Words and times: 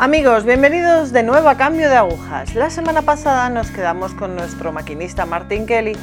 Amigos, 0.00 0.44
bienvenidos 0.44 1.12
de 1.12 1.24
nuevo 1.24 1.48
a 1.48 1.56
Cambio 1.56 1.90
de 1.90 1.96
Agujas. 1.96 2.54
La 2.54 2.70
semana 2.70 3.02
pasada 3.02 3.50
nos 3.50 3.72
quedamos 3.72 4.14
con 4.14 4.36
nuestro 4.36 4.70
maquinista 4.70 5.26
Martin 5.26 5.66
Kelly, 5.66 5.96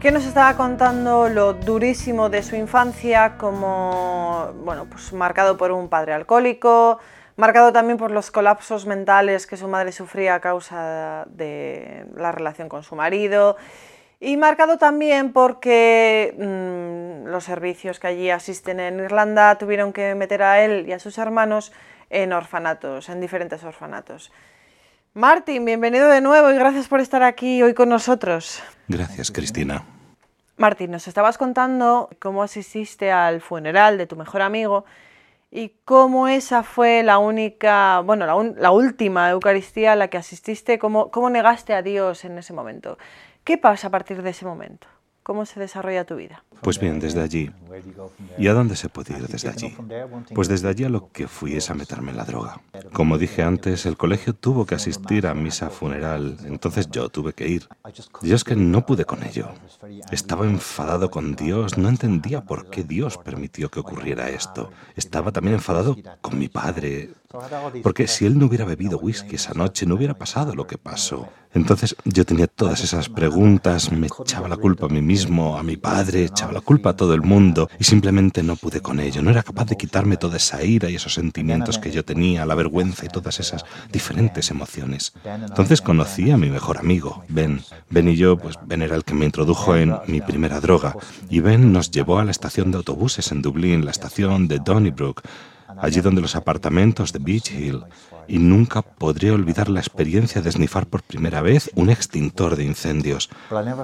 que 0.00 0.10
nos 0.10 0.24
estaba 0.24 0.56
contando 0.56 1.28
lo 1.28 1.52
durísimo 1.52 2.30
de 2.30 2.42
su 2.42 2.56
infancia, 2.56 3.36
como, 3.36 4.54
bueno, 4.64 4.86
pues 4.86 5.12
marcado 5.12 5.58
por 5.58 5.70
un 5.70 5.90
padre 5.90 6.14
alcohólico, 6.14 6.98
marcado 7.36 7.74
también 7.74 7.98
por 7.98 8.10
los 8.10 8.30
colapsos 8.30 8.86
mentales 8.86 9.46
que 9.46 9.58
su 9.58 9.68
madre 9.68 9.92
sufría 9.92 10.36
a 10.36 10.40
causa 10.40 11.26
de 11.28 12.06
la 12.16 12.32
relación 12.32 12.70
con 12.70 12.84
su 12.84 12.96
marido, 12.96 13.58
y 14.18 14.38
marcado 14.38 14.78
también 14.78 15.34
porque 15.34 16.34
mm, 16.38 17.28
los 17.28 17.44
servicios 17.44 18.00
que 18.00 18.06
allí 18.06 18.30
asisten 18.30 18.80
en 18.80 18.98
Irlanda 18.98 19.58
tuvieron 19.58 19.92
que 19.92 20.14
meter 20.14 20.42
a 20.42 20.64
él 20.64 20.88
y 20.88 20.92
a 20.92 20.98
sus 20.98 21.18
hermanos 21.18 21.74
en 22.10 22.32
orfanatos, 22.32 23.08
en 23.08 23.20
diferentes 23.20 23.62
orfanatos. 23.64 24.32
Martín, 25.14 25.64
bienvenido 25.64 26.08
de 26.08 26.20
nuevo 26.20 26.50
y 26.50 26.54
gracias 26.56 26.88
por 26.88 27.00
estar 27.00 27.22
aquí 27.22 27.62
hoy 27.62 27.72
con 27.72 27.88
nosotros. 27.88 28.62
Gracias, 28.88 29.30
Cristina. 29.30 29.84
Martín, 30.58 30.90
nos 30.90 31.08
estabas 31.08 31.38
contando 31.38 32.10
cómo 32.18 32.42
asististe 32.42 33.10
al 33.12 33.40
funeral 33.40 33.98
de 33.98 34.06
tu 34.06 34.16
mejor 34.16 34.42
amigo 34.42 34.84
y 35.50 35.70
cómo 35.84 36.28
esa 36.28 36.62
fue 36.62 37.02
la 37.02 37.18
única, 37.18 38.00
bueno, 38.00 38.26
la, 38.26 38.70
última 38.70 39.30
Eucaristía 39.30 39.92
a 39.92 39.96
la 39.96 40.08
que 40.08 40.18
asististe, 40.18 40.78
cómo, 40.78 41.10
cómo 41.10 41.30
negaste 41.30 41.72
a 41.74 41.82
Dios 41.82 42.24
en 42.24 42.38
ese 42.38 42.52
momento. 42.52 42.98
¿Qué 43.44 43.56
pasa 43.58 43.88
a 43.88 43.90
partir 43.90 44.22
de 44.22 44.30
ese 44.30 44.44
momento? 44.44 44.86
¿Cómo 45.26 45.44
se 45.44 45.58
desarrolla 45.58 46.04
tu 46.04 46.14
vida? 46.14 46.44
Pues 46.60 46.78
bien, 46.78 47.00
desde 47.00 47.20
allí. 47.20 47.50
¿Y 48.38 48.46
a 48.46 48.52
dónde 48.52 48.76
se 48.76 48.88
puede 48.88 49.18
ir 49.18 49.26
desde 49.26 49.48
allí? 49.48 49.76
Pues 50.32 50.46
desde 50.46 50.68
allí 50.68 50.84
a 50.84 50.88
lo 50.88 51.10
que 51.10 51.26
fui 51.26 51.56
es 51.56 51.68
a 51.68 51.74
meterme 51.74 52.12
en 52.12 52.16
la 52.16 52.24
droga. 52.24 52.60
Como 52.92 53.18
dije 53.18 53.42
antes, 53.42 53.86
el 53.86 53.96
colegio 53.96 54.34
tuvo 54.34 54.66
que 54.66 54.76
asistir 54.76 55.26
a 55.26 55.34
misa 55.34 55.68
funeral, 55.68 56.36
entonces 56.44 56.88
yo 56.92 57.08
tuve 57.08 57.32
que 57.32 57.48
ir. 57.48 57.68
Y 58.22 58.34
es 58.34 58.44
que 58.44 58.54
no 58.54 58.86
pude 58.86 59.04
con 59.04 59.24
ello. 59.24 59.48
Estaba 60.12 60.46
enfadado 60.46 61.10
con 61.10 61.34
Dios, 61.34 61.76
no 61.76 61.88
entendía 61.88 62.44
por 62.44 62.70
qué 62.70 62.84
Dios 62.84 63.18
permitió 63.18 63.68
que 63.68 63.80
ocurriera 63.80 64.28
esto. 64.28 64.70
Estaba 64.94 65.32
también 65.32 65.54
enfadado 65.54 65.96
con 66.20 66.38
mi 66.38 66.46
padre, 66.46 67.10
porque 67.82 68.06
si 68.06 68.26
él 68.26 68.38
no 68.38 68.46
hubiera 68.46 68.64
bebido 68.64 68.98
whisky 68.98 69.36
esa 69.36 69.54
noche, 69.54 69.86
no 69.86 69.94
hubiera 69.94 70.14
pasado 70.14 70.54
lo 70.54 70.66
que 70.66 70.78
pasó. 70.78 71.28
Entonces 71.54 71.96
yo 72.04 72.26
tenía 72.26 72.48
todas 72.48 72.84
esas 72.84 73.08
preguntas, 73.08 73.90
me 73.90 74.08
echaba 74.08 74.46
la 74.46 74.58
culpa 74.58 74.86
a 74.86 74.88
mí 74.90 75.00
mismo, 75.00 75.56
a 75.56 75.62
mi 75.62 75.78
padre, 75.78 76.24
echaba 76.24 76.52
la 76.52 76.60
culpa 76.60 76.90
a 76.90 76.96
todo 76.96 77.14
el 77.14 77.22
mundo 77.22 77.70
y 77.78 77.84
simplemente 77.84 78.42
no 78.42 78.56
pude 78.56 78.82
con 78.82 79.00
ello. 79.00 79.22
No 79.22 79.30
era 79.30 79.42
capaz 79.42 79.64
de 79.64 79.76
quitarme 79.76 80.18
toda 80.18 80.36
esa 80.36 80.62
ira 80.62 80.90
y 80.90 80.96
esos 80.96 81.14
sentimientos 81.14 81.78
que 81.78 81.90
yo 81.90 82.04
tenía, 82.04 82.44
la 82.44 82.54
vergüenza 82.54 83.06
y 83.06 83.08
todas 83.08 83.40
esas 83.40 83.64
diferentes 83.90 84.50
emociones. 84.50 85.14
Entonces 85.24 85.80
conocí 85.80 86.30
a 86.30 86.36
mi 86.36 86.50
mejor 86.50 86.76
amigo, 86.76 87.24
Ben. 87.28 87.62
Ben 87.88 88.08
y 88.08 88.16
yo, 88.16 88.36
pues 88.36 88.56
Ben 88.66 88.82
era 88.82 88.96
el 88.96 89.04
que 89.04 89.14
me 89.14 89.24
introdujo 89.24 89.76
en 89.76 89.96
mi 90.08 90.20
primera 90.20 90.60
droga 90.60 90.94
y 91.30 91.40
Ben 91.40 91.72
nos 91.72 91.90
llevó 91.90 92.18
a 92.18 92.24
la 92.24 92.32
estación 92.32 92.70
de 92.70 92.76
autobuses 92.76 93.32
en 93.32 93.40
Dublín, 93.40 93.86
la 93.86 93.92
estación 93.92 94.46
de 94.46 94.58
Donnybrook 94.58 95.22
allí 95.78 96.00
donde 96.00 96.20
los 96.20 96.36
apartamentos 96.36 97.12
de 97.12 97.18
Beach 97.18 97.50
Hill, 97.50 97.84
y 98.28 98.38
nunca 98.38 98.82
podré 98.82 99.30
olvidar 99.30 99.68
la 99.68 99.80
experiencia 99.80 100.42
de 100.42 100.50
snifar 100.50 100.86
por 100.86 101.02
primera 101.02 101.40
vez 101.40 101.70
un 101.74 101.90
extintor 101.90 102.56
de 102.56 102.64
incendios. 102.64 103.30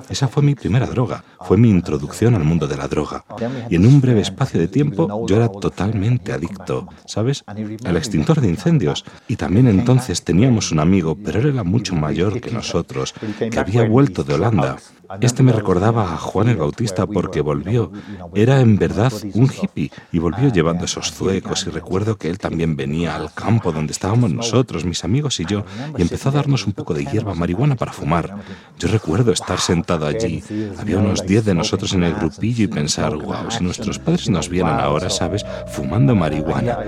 Esa 0.09 0.29
fue 0.29 0.43
mi 0.43 0.55
primera 0.55 0.87
droga, 0.87 1.25
fue 1.41 1.57
mi 1.57 1.70
introducción 1.70 2.35
al 2.35 2.45
mundo 2.45 2.67
de 2.67 2.77
la 2.77 2.89
droga. 2.89 3.25
Y 3.70 3.77
en 3.77 3.87
un 3.87 4.01
breve 4.01 4.20
espacio 4.20 4.61
de 4.61 4.69
tiempo 4.69 5.27
yo 5.27 5.36
era 5.36 5.48
totalmente 5.48 6.33
adicto, 6.33 6.89
¿sabes? 7.07 7.45
Al 7.47 7.97
extintor 7.97 8.41
de 8.41 8.48
incendios. 8.48 9.05
Y 9.29 9.36
también 9.36 9.69
entonces 9.69 10.23
teníamos 10.23 10.73
un 10.73 10.81
amigo, 10.81 11.17
pero 11.17 11.41
él 11.41 11.48
era 11.48 11.64
mucho 11.64 11.95
mayor 11.95 12.41
que 12.41 12.51
nosotros, 12.51 13.14
que 13.51 13.58
había 13.58 13.86
vuelto 13.86 14.25
de 14.25 14.35
Holanda. 14.35 14.77
Este 15.20 15.42
me 15.42 15.52
recordaba 15.52 16.14
a 16.14 16.17
Juan 16.17 16.48
el 16.48 16.57
Bautista 16.57 17.07
porque 17.07 17.42
volvió. 17.42 17.92
Era 18.35 18.61
en 18.61 18.79
verdad 18.79 19.13
un 19.35 19.51
hippie 19.51 19.91
y 20.11 20.19
volvió 20.19 20.51
llevando 20.51 20.86
esos 20.86 21.13
zuecos 21.13 21.67
y 21.67 21.70
recuerdo 21.83 22.17
que 22.17 22.31
él 22.31 22.39
también 22.39 22.77
venía 22.77 23.17
al 23.17 23.35
campo 23.35 23.73
donde 23.73 23.93
estábamos 23.93 24.33
nosotros, 24.33 24.85
mis 24.85 25.03
amigos 25.03 25.41
y 25.41 25.47
yo, 25.47 25.65
y 25.98 26.03
empezó 26.03 26.29
a 26.29 26.33
darnos 26.33 26.65
un 26.65 26.73
poco 26.73 26.95
de 26.95 27.05
hierba 27.05 27.35
marihuana 27.35 27.75
para 27.75 27.93
fumar. 27.93 28.37
Yo 28.79 28.89
recuerdo 28.89 29.33
estar 29.33 29.59
sentado 29.59 30.07
allí, 30.07 30.43
había 30.79 30.98
unos 30.98 31.27
diez 31.27 31.45
de 31.45 31.55
nosotros 31.55 31.93
en 31.93 32.05
el 32.05 32.15
grupillo 32.15 32.65
y 32.65 32.69
pensar, 32.69 33.17
wow, 33.17 33.51
si 33.51 33.65
nuestros 33.65 33.98
padres 33.98 34.31
nos 34.31 34.48
vieran 34.48 34.79
ahora, 34.79 35.11
¿sabes?, 35.11 35.45
fumando 35.73 36.15
marihuana. 36.15 36.79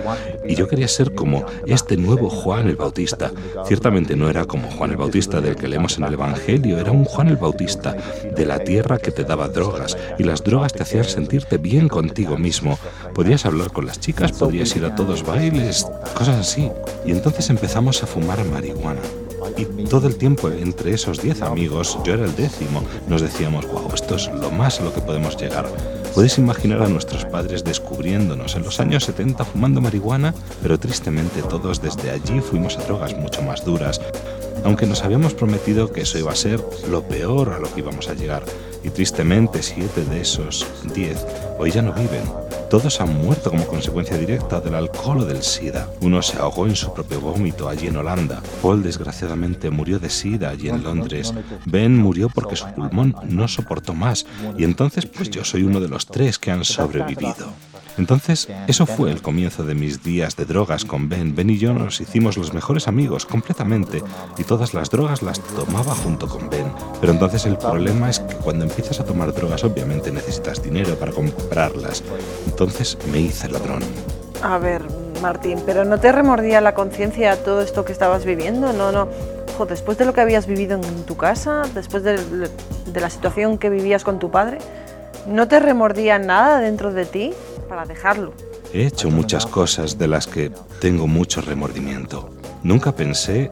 Y 0.48 0.54
yo 0.54 0.68
quería 0.68 0.86
ser 0.86 1.12
como 1.12 1.44
este 1.66 1.96
nuevo 1.96 2.30
Juan 2.30 2.68
el 2.68 2.76
Bautista. 2.76 3.32
Ciertamente 3.66 4.14
no 4.14 4.30
era 4.30 4.44
como 4.44 4.70
Juan 4.70 4.92
el 4.92 4.96
Bautista 4.96 5.40
del 5.40 5.56
que 5.56 5.66
leemos 5.66 5.98
en 5.98 6.04
el 6.04 6.14
Evangelio, 6.14 6.78
era 6.78 6.92
un 6.92 7.04
Juan 7.04 7.28
el 7.28 7.36
Bautista 7.36 7.96
de 8.36 8.46
la 8.46 8.60
tierra 8.60 8.98
que 8.98 9.10
te 9.10 9.24
daba 9.24 9.48
drogas, 9.48 9.96
y 10.18 10.22
las 10.22 10.44
drogas 10.44 10.72
te 10.72 10.84
hacían 10.84 11.04
sentirte 11.04 11.58
bien 11.58 11.88
contigo 11.88 12.38
mismo. 12.38 12.78
Podías 13.12 13.44
hablar 13.44 13.72
con 13.72 13.86
las 13.86 13.98
chicas, 13.98 14.30
podías 14.32 14.74
ir 14.76 14.83
a 14.86 14.94
todos 14.94 15.24
bailes, 15.24 15.86
cosas 16.14 16.36
así. 16.36 16.70
Y 17.04 17.12
entonces 17.12 17.50
empezamos 17.50 18.02
a 18.02 18.06
fumar 18.06 18.44
marihuana. 18.44 19.00
Y 19.56 19.84
todo 19.84 20.08
el 20.08 20.16
tiempo 20.16 20.48
entre 20.48 20.94
esos 20.94 21.20
10 21.20 21.42
amigos, 21.42 21.98
yo 22.04 22.14
era 22.14 22.24
el 22.24 22.34
décimo, 22.34 22.82
nos 23.08 23.22
decíamos, 23.22 23.66
wow, 23.66 23.90
esto 23.94 24.16
es 24.16 24.28
lo 24.28 24.50
más 24.50 24.80
a 24.80 24.84
lo 24.84 24.92
que 24.92 25.00
podemos 25.00 25.36
llegar. 25.36 25.66
Puedes 26.14 26.38
imaginar 26.38 26.82
a 26.82 26.88
nuestros 26.88 27.24
padres 27.24 27.64
descubriéndonos 27.64 28.56
en 28.56 28.62
los 28.62 28.80
años 28.80 29.04
70 29.04 29.44
fumando 29.44 29.80
marihuana, 29.80 30.34
pero 30.62 30.78
tristemente 30.78 31.42
todos 31.42 31.82
desde 31.82 32.10
allí 32.10 32.40
fuimos 32.40 32.78
a 32.78 32.84
drogas 32.84 33.16
mucho 33.16 33.42
más 33.42 33.64
duras, 33.64 34.00
aunque 34.64 34.86
nos 34.86 35.02
habíamos 35.02 35.34
prometido 35.34 35.92
que 35.92 36.02
eso 36.02 36.18
iba 36.18 36.32
a 36.32 36.36
ser 36.36 36.64
lo 36.88 37.02
peor 37.02 37.52
a 37.52 37.58
lo 37.58 37.72
que 37.72 37.80
íbamos 37.80 38.08
a 38.08 38.14
llegar. 38.14 38.44
Y 38.82 38.90
tristemente 38.90 39.62
siete 39.62 40.04
de 40.04 40.20
esos 40.20 40.66
diez 40.94 41.24
hoy 41.58 41.70
ya 41.70 41.82
no 41.82 41.92
viven. 41.92 42.43
Todos 42.70 43.00
han 43.00 43.14
muerto 43.14 43.50
como 43.50 43.66
consecuencia 43.66 44.16
directa 44.16 44.60
del 44.60 44.74
alcohol 44.74 45.20
o 45.20 45.24
del 45.24 45.42
SIDA. 45.42 45.88
Uno 46.00 46.22
se 46.22 46.38
ahogó 46.38 46.66
en 46.66 46.76
su 46.76 46.92
propio 46.92 47.20
vómito 47.20 47.68
allí 47.68 47.86
en 47.86 47.96
Holanda. 47.96 48.42
Paul 48.62 48.82
desgraciadamente 48.82 49.70
murió 49.70 49.98
de 49.98 50.10
SIDA 50.10 50.50
allí 50.50 50.68
en 50.68 50.82
Londres. 50.82 51.32
Ben 51.66 51.96
murió 51.96 52.28
porque 52.28 52.56
su 52.56 52.66
pulmón 52.74 53.14
no 53.28 53.48
soportó 53.48 53.94
más. 53.94 54.26
Y 54.58 54.64
entonces 54.64 55.06
pues 55.06 55.30
yo 55.30 55.44
soy 55.44 55.62
uno 55.62 55.80
de 55.80 55.88
los 55.88 56.06
tres 56.06 56.38
que 56.38 56.50
han 56.50 56.64
sobrevivido. 56.64 57.52
Entonces, 57.96 58.48
eso 58.66 58.86
fue 58.86 59.10
el 59.10 59.22
comienzo 59.22 59.62
de 59.62 59.74
mis 59.74 60.02
días 60.02 60.36
de 60.36 60.44
drogas 60.44 60.84
con 60.84 61.08
Ben. 61.08 61.34
Ben 61.34 61.50
y 61.50 61.58
yo 61.58 61.72
nos 61.72 62.00
hicimos 62.00 62.36
los 62.36 62.52
mejores 62.52 62.88
amigos 62.88 63.24
completamente 63.26 64.02
y 64.36 64.44
todas 64.44 64.74
las 64.74 64.90
drogas 64.90 65.22
las 65.22 65.40
tomaba 65.40 65.94
junto 65.94 66.28
con 66.28 66.50
Ben. 66.50 66.66
Pero 67.00 67.12
entonces 67.12 67.46
el 67.46 67.56
problema 67.56 68.10
es 68.10 68.20
que 68.20 68.34
cuando 68.36 68.64
empiezas 68.64 69.00
a 69.00 69.04
tomar 69.04 69.32
drogas 69.32 69.64
obviamente 69.64 70.10
necesitas 70.10 70.62
dinero 70.62 70.96
para 70.96 71.12
comprarlas. 71.12 72.02
Entonces 72.46 72.98
me 73.12 73.20
hice 73.20 73.48
ladrón. 73.48 73.82
A 74.42 74.58
ver, 74.58 74.82
Martín, 75.22 75.60
pero 75.64 75.84
¿no 75.84 75.98
te 75.98 76.12
remordía 76.12 76.60
la 76.60 76.74
conciencia 76.74 77.42
todo 77.42 77.62
esto 77.62 77.84
que 77.84 77.92
estabas 77.92 78.24
viviendo? 78.24 78.72
No, 78.72 78.92
no. 78.92 79.08
después 79.66 79.96
de 79.98 80.04
lo 80.04 80.12
que 80.12 80.20
habías 80.20 80.46
vivido 80.46 80.74
en 80.76 81.04
tu 81.04 81.16
casa, 81.16 81.62
después 81.74 82.02
de, 82.02 82.18
de 82.18 83.00
la 83.00 83.08
situación 83.08 83.56
que 83.56 83.70
vivías 83.70 84.04
con 84.04 84.18
tu 84.18 84.30
padre, 84.30 84.58
¿no 85.26 85.48
te 85.48 85.60
remordía 85.60 86.18
nada 86.18 86.60
dentro 86.60 86.92
de 86.92 87.06
ti? 87.06 87.32
Para 87.64 87.84
dejarlo. 87.84 88.32
He 88.72 88.86
hecho 88.86 89.10
muchas 89.10 89.46
cosas 89.46 89.98
de 89.98 90.08
las 90.08 90.26
que 90.26 90.50
tengo 90.80 91.06
mucho 91.06 91.40
remordimiento. 91.40 92.30
Nunca 92.62 92.92
pensé 92.92 93.50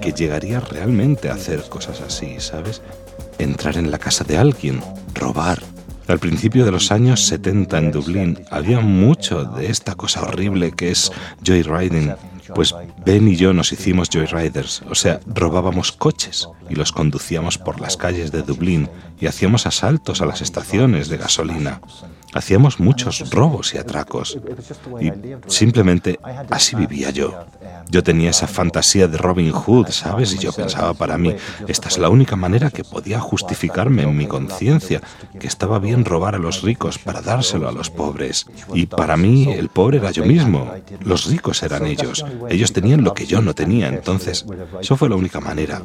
que 0.00 0.12
llegaría 0.12 0.60
realmente 0.60 1.28
a 1.28 1.34
hacer 1.34 1.62
cosas 1.68 2.00
así, 2.00 2.36
¿sabes? 2.38 2.82
Entrar 3.38 3.76
en 3.76 3.90
la 3.90 3.98
casa 3.98 4.24
de 4.24 4.38
alguien, 4.38 4.80
robar. 5.14 5.60
Al 6.06 6.18
principio 6.18 6.64
de 6.64 6.70
los 6.70 6.92
años 6.92 7.24
70 7.26 7.78
en 7.78 7.90
Dublín 7.90 8.44
había 8.50 8.80
mucho 8.80 9.44
de 9.44 9.70
esta 9.70 9.94
cosa 9.94 10.22
horrible 10.22 10.72
que 10.72 10.90
es 10.90 11.10
joyriding. 11.44 12.14
Pues 12.54 12.74
Ben 13.04 13.28
y 13.28 13.36
yo 13.36 13.52
nos 13.52 13.72
hicimos 13.72 14.08
joyriders, 14.10 14.82
o 14.90 14.94
sea, 14.94 15.20
robábamos 15.26 15.92
coches 15.92 16.48
y 16.68 16.74
los 16.74 16.92
conducíamos 16.92 17.58
por 17.58 17.80
las 17.80 17.96
calles 17.96 18.32
de 18.32 18.42
Dublín 18.42 18.88
y 19.20 19.26
hacíamos 19.26 19.66
asaltos 19.66 20.20
a 20.20 20.26
las 20.26 20.40
estaciones 20.40 21.08
de 21.08 21.16
gasolina. 21.16 21.80
Hacíamos 22.34 22.80
muchos 22.80 23.30
robos 23.30 23.74
y 23.74 23.78
atracos. 23.78 24.36
Y 25.00 25.12
simplemente 25.46 26.18
así 26.50 26.74
vivía 26.74 27.10
yo. 27.10 27.46
Yo 27.88 28.02
tenía 28.02 28.30
esa 28.30 28.48
fantasía 28.48 29.06
de 29.06 29.18
Robin 29.18 29.52
Hood, 29.52 29.90
¿sabes? 29.90 30.34
Y 30.34 30.38
yo 30.38 30.52
pensaba 30.52 30.94
para 30.94 31.16
mí, 31.16 31.36
esta 31.68 31.88
es 31.88 31.96
la 31.96 32.08
única 32.08 32.34
manera 32.34 32.70
que 32.70 32.82
podía 32.82 33.20
justificarme 33.20 34.02
en 34.02 34.16
mi 34.16 34.26
conciencia, 34.26 35.00
que 35.38 35.46
estaba 35.46 35.78
bien 35.78 36.04
robar 36.04 36.34
a 36.34 36.38
los 36.38 36.62
ricos 36.62 36.98
para 36.98 37.22
dárselo 37.22 37.68
a 37.68 37.72
los 37.72 37.90
pobres. 37.90 38.46
Y 38.74 38.86
para 38.86 39.16
mí 39.16 39.52
el 39.52 39.68
pobre 39.68 39.98
era 39.98 40.10
yo 40.10 40.24
mismo. 40.24 40.72
Los 41.04 41.26
ricos 41.26 41.62
eran 41.62 41.86
ellos. 41.86 42.24
Ellos 42.50 42.72
tenían 42.72 43.04
lo 43.04 43.14
que 43.14 43.26
yo 43.26 43.40
no 43.40 43.54
tenía. 43.54 43.88
Entonces, 43.88 44.44
eso 44.80 44.96
fue 44.96 45.08
la 45.08 45.16
única 45.16 45.40
manera. 45.40 45.82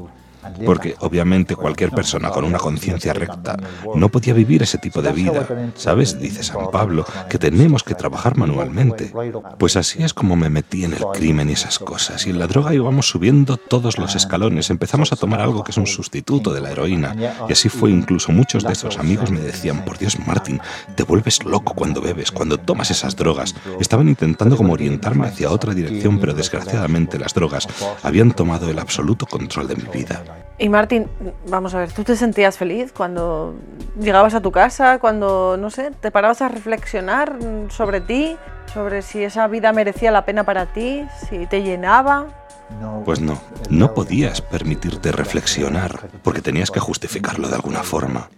Porque 0.65 0.95
obviamente 1.00 1.56
cualquier 1.56 1.91
persona 1.91 2.30
con 2.30 2.45
una 2.45 2.57
conciencia 2.57 3.13
recta 3.13 3.57
no 3.95 4.09
podía 4.09 4.33
vivir 4.33 4.63
ese 4.63 4.77
tipo 4.77 5.01
de 5.01 5.12
vida. 5.12 5.47
¿Sabes? 5.75 6.19
Dice 6.19 6.44
San 6.44 6.71
Pablo 6.71 7.06
que 7.30 7.38
tenemos 7.38 7.83
que 7.83 7.95
trabajar 7.95 8.38
manualmente. 8.38 9.12
Pues 9.57 9.75
así 9.75 10.03
es 10.03 10.13
como 10.13 10.36
me 10.36 10.50
metí 10.50 10.83
en 10.83 10.94
el 10.94 11.06
crimen 11.13 11.50
y 11.50 11.53
esas 11.53 11.80
cosas. 11.80 12.25
Y 12.25 12.30
en 12.30 12.39
la 12.39 12.47
droga 12.47 12.74
íbamos 12.74 13.09
subiendo 13.09 13.57
todos 13.57 13.97
los 13.97 14.15
escalones. 14.15 14.69
Empezamos 14.69 15.12
a 15.12 15.15
tomar 15.15 15.41
algo 15.41 15.63
que 15.63 15.71
es 15.71 15.77
un 15.77 15.88
sustituto 15.88 16.53
de 16.53 16.62
la 16.62 16.71
heroína. 16.71 17.15
Y 17.47 17.51
así 17.51 17.69
fue 17.69 17.92
incluso 17.92 18.31
muchos 18.31 18.63
de 18.63 18.74
esos 18.74 18.97
amigos 18.97 19.31
me 19.31 19.39
decían, 19.39 19.83
por 19.85 19.97
Dios, 19.97 20.18
Martín, 20.25 20.62
te 20.95 21.03
vuelves 21.03 21.44
loco 21.45 21.74
cuando 21.74 22.01
bebes, 22.01 22.31
cuando 22.31 22.57
tomas 22.57 22.92
esas 22.92 23.15
drogas. 23.15 23.56
Estaban 23.80 24.07
intentando 24.07 24.57
como 24.57 24.74
orientarme 24.74 25.27
hacia 25.27 25.51
otra 25.51 25.74
dirección, 25.74 26.19
pero 26.19 26.33
desgraciadamente 26.33 27.19
las 27.19 27.33
drogas 27.33 27.68
habían 28.03 28.31
tomado 28.31 28.69
el 28.69 28.80
absoluto 28.80 29.25
control 29.25 29.68
de 29.68 29.75
mi 29.75 29.83
vida. 29.92 30.24
Y 30.58 30.68
Martín, 30.68 31.08
vamos 31.48 31.74
a 31.74 31.80
ver, 31.80 31.92
¿tú 31.92 32.04
te 32.04 32.16
sentías 32.16 32.58
feliz 32.58 32.92
cuando 32.92 33.56
llegabas 34.00 34.34
a 34.34 34.42
tu 34.42 34.52
casa, 34.52 35.00
cuando, 35.00 35.56
no 35.58 35.70
sé, 35.70 35.92
te 35.92 36.12
parabas 36.12 36.42
a 36.42 36.50
reflexionar 36.50 37.38
sobre 37.70 38.02
ti, 38.02 38.38
sobre 38.74 39.02
si 39.02 39.24
esa 39.24 39.48
vida 39.48 39.72
merecía 39.72 40.12
la 40.12 40.26
pena 40.26 40.44
para 40.44 40.66
ti, 40.66 41.06
si 41.30 41.48
te 41.48 41.64
llenaba? 41.64 42.28
Pues 43.06 43.20
no, 43.20 43.42
no 43.70 43.94
podías 43.94 44.42
permitirte 44.42 45.12
reflexionar, 45.12 46.10
porque 46.24 46.42
tenías 46.42 46.72
que 46.72 46.80
justificarlo 46.80 47.48
de 47.48 47.56
alguna 47.56 47.84
forma. 47.84 48.30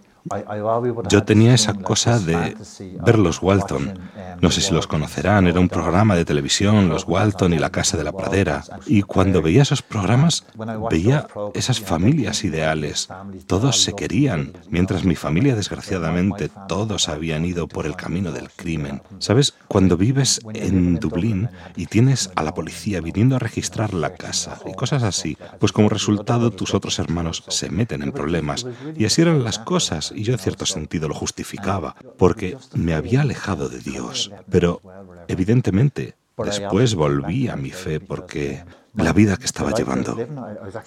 Yo 1.08 1.24
tenía 1.24 1.54
esa 1.54 1.74
cosa 1.74 2.18
de 2.18 2.56
ver 3.04 3.18
los 3.18 3.42
Walton. 3.42 3.98
No 4.40 4.50
sé 4.50 4.60
si 4.60 4.72
los 4.72 4.86
conocerán, 4.86 5.46
era 5.46 5.60
un 5.60 5.68
programa 5.68 6.14
de 6.14 6.24
televisión, 6.24 6.88
los 6.88 7.06
Walton 7.06 7.52
y 7.52 7.58
la 7.58 7.70
Casa 7.70 7.96
de 7.96 8.04
la 8.04 8.12
Pradera. 8.12 8.62
Y 8.86 9.02
cuando 9.02 9.42
veía 9.42 9.62
esos 9.62 9.82
programas, 9.82 10.44
veía 10.90 11.26
esas 11.54 11.80
familias 11.80 12.44
ideales. 12.44 13.08
Todos 13.46 13.82
se 13.82 13.94
querían, 13.94 14.52
mientras 14.68 15.04
mi 15.04 15.16
familia, 15.16 15.56
desgraciadamente, 15.56 16.50
todos 16.68 17.08
habían 17.08 17.44
ido 17.44 17.66
por 17.66 17.86
el 17.86 17.96
camino 17.96 18.32
del 18.32 18.50
crimen. 18.50 19.02
¿Sabes? 19.18 19.54
Cuando 19.68 19.96
vives 19.96 20.40
en 20.54 20.96
Dublín 20.96 21.48
y 21.76 21.86
tienes 21.86 22.30
a 22.36 22.42
la 22.42 22.54
policía 22.54 23.00
viniendo 23.00 23.36
a 23.36 23.40
registrar 23.40 23.92
la 23.94 24.14
casa 24.14 24.58
y 24.66 24.74
cosas 24.74 25.02
así, 25.02 25.36
pues 25.58 25.72
como 25.72 25.88
resultado 25.88 26.50
tus 26.50 26.74
otros 26.74 26.98
hermanos 26.98 27.44
se 27.48 27.70
meten 27.70 28.02
en 28.02 28.12
problemas. 28.12 28.66
Y 28.96 29.04
así 29.04 29.22
eran 29.22 29.42
las 29.42 29.58
cosas 29.58 30.11
y 30.14 30.22
yo 30.22 30.32
en 30.32 30.38
cierto 30.38 30.66
sentido 30.66 31.08
lo 31.08 31.14
justificaba, 31.14 31.96
porque 32.18 32.56
me 32.74 32.94
había 32.94 33.22
alejado 33.22 33.68
de 33.68 33.78
Dios. 33.78 34.30
Pero 34.50 34.80
evidentemente 35.28 36.14
después 36.36 36.94
volví 36.94 37.48
a 37.48 37.56
mi 37.56 37.70
fe 37.70 38.00
porque 38.00 38.64
la 38.94 39.12
vida 39.12 39.36
que 39.36 39.46
estaba 39.46 39.72
llevando. 39.72 40.16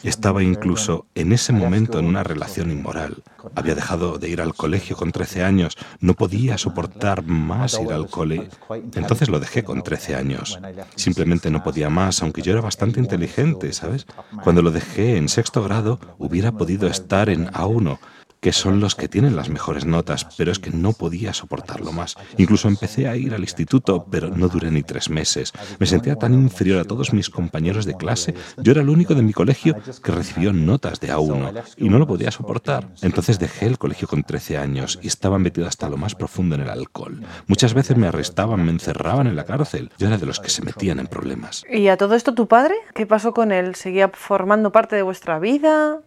Estaba 0.04 0.44
incluso 0.44 1.08
en 1.16 1.32
ese 1.32 1.54
momento 1.54 2.00
en 2.00 2.06
una 2.06 2.24
relación 2.24 2.72
inmoral. 2.72 3.24
Había 3.56 3.76
dejado 3.76 4.20
de 4.20 4.30
ir 4.30 4.42
al 4.42 4.54
colegio 4.54 4.96
con 4.96 5.12
13 5.12 5.44
años, 5.44 5.78
no 6.00 6.14
podía 6.14 6.58
soportar 6.58 7.24
más 7.24 7.80
ir 7.80 7.92
al 7.92 8.10
cole. 8.10 8.50
Entonces 8.94 9.30
lo 9.30 9.40
dejé 9.40 9.64
con 9.64 9.82
13 9.82 10.16
años. 10.16 10.60
Simplemente 10.96 11.50
no 11.50 11.64
podía 11.64 11.90
más, 11.90 12.22
aunque 12.22 12.42
yo 12.42 12.52
era 12.52 12.62
bastante 12.62 13.00
inteligente, 13.00 13.74
¿sabes? 13.74 14.06
Cuando 14.44 14.62
lo 14.62 14.72
dejé 14.72 15.18
en 15.18 15.30
sexto 15.30 15.64
grado, 15.64 16.00
hubiera 16.18 16.52
podido 16.52 16.88
estar 16.88 17.30
en 17.30 17.48
A1 17.48 17.98
que 18.46 18.54
son 18.54 18.80
los 18.80 18.94
que 18.94 19.08
tienen 19.08 19.36
las 19.36 19.50
mejores 19.50 19.86
notas, 19.86 20.28
pero 20.38 20.52
es 20.52 20.60
que 20.60 20.70
no 20.70 20.94
podía 20.94 21.34
soportarlo 21.34 21.92
más. 21.92 22.16
Incluso 22.38 22.68
empecé 22.68 23.08
a 23.08 23.16
ir 23.16 23.34
al 23.34 23.42
instituto, 23.42 24.06
pero 24.12 24.30
no 24.30 24.50
duré 24.50 24.70
ni 24.70 24.84
tres 24.84 25.10
meses. 25.10 25.52
Me 25.80 25.88
sentía 25.88 26.16
tan 26.16 26.36
inferior 26.36 26.78
a 26.78 26.84
todos 26.84 27.12
mis 27.12 27.32
compañeros 27.32 27.86
de 27.86 27.98
clase. 27.98 28.36
Yo 28.58 28.74
era 28.74 28.82
el 28.82 28.90
único 28.90 29.16
de 29.16 29.24
mi 29.24 29.34
colegio 29.34 29.76
que 30.04 30.12
recibió 30.12 30.54
notas 30.54 31.00
de 31.00 31.12
A1 31.12 31.76
y 31.78 31.90
no 31.90 31.98
lo 31.98 32.06
podía 32.06 32.30
soportar. 32.30 32.88
Entonces 33.02 33.40
dejé 33.40 33.66
el 33.66 33.80
colegio 33.80 34.08
con 34.08 34.22
13 34.22 34.60
años 34.60 35.00
y 35.02 35.08
estaba 35.08 35.40
metido 35.40 35.66
hasta 35.66 35.90
lo 35.90 35.98
más 35.98 36.14
profundo 36.14 36.54
en 36.54 36.62
el 36.62 36.70
alcohol. 36.70 37.24
Muchas 37.48 37.74
veces 37.74 37.98
me 37.98 38.06
arrestaban, 38.06 38.64
me 38.64 38.70
encerraban 38.70 39.26
en 39.26 39.36
la 39.36 39.46
cárcel. 39.46 39.90
Yo 39.98 40.06
era 40.06 40.20
de 40.20 40.28
los 40.28 40.40
que 40.40 40.52
se 40.52 40.62
metían 40.62 41.00
en 41.00 41.08
problemas. 41.08 41.64
¿Y 41.68 41.88
a 41.88 41.98
todo 41.98 42.14
esto 42.14 42.36
tu 42.36 42.48
padre? 42.48 42.76
¿Qué 42.94 43.08
pasó 43.08 43.34
con 43.34 43.52
él? 43.52 43.74
¿Seguía 43.74 44.10
formando 44.10 44.72
parte 44.72 44.96
de 44.96 45.02
vuestra 45.02 45.40
vida? 45.40 46.00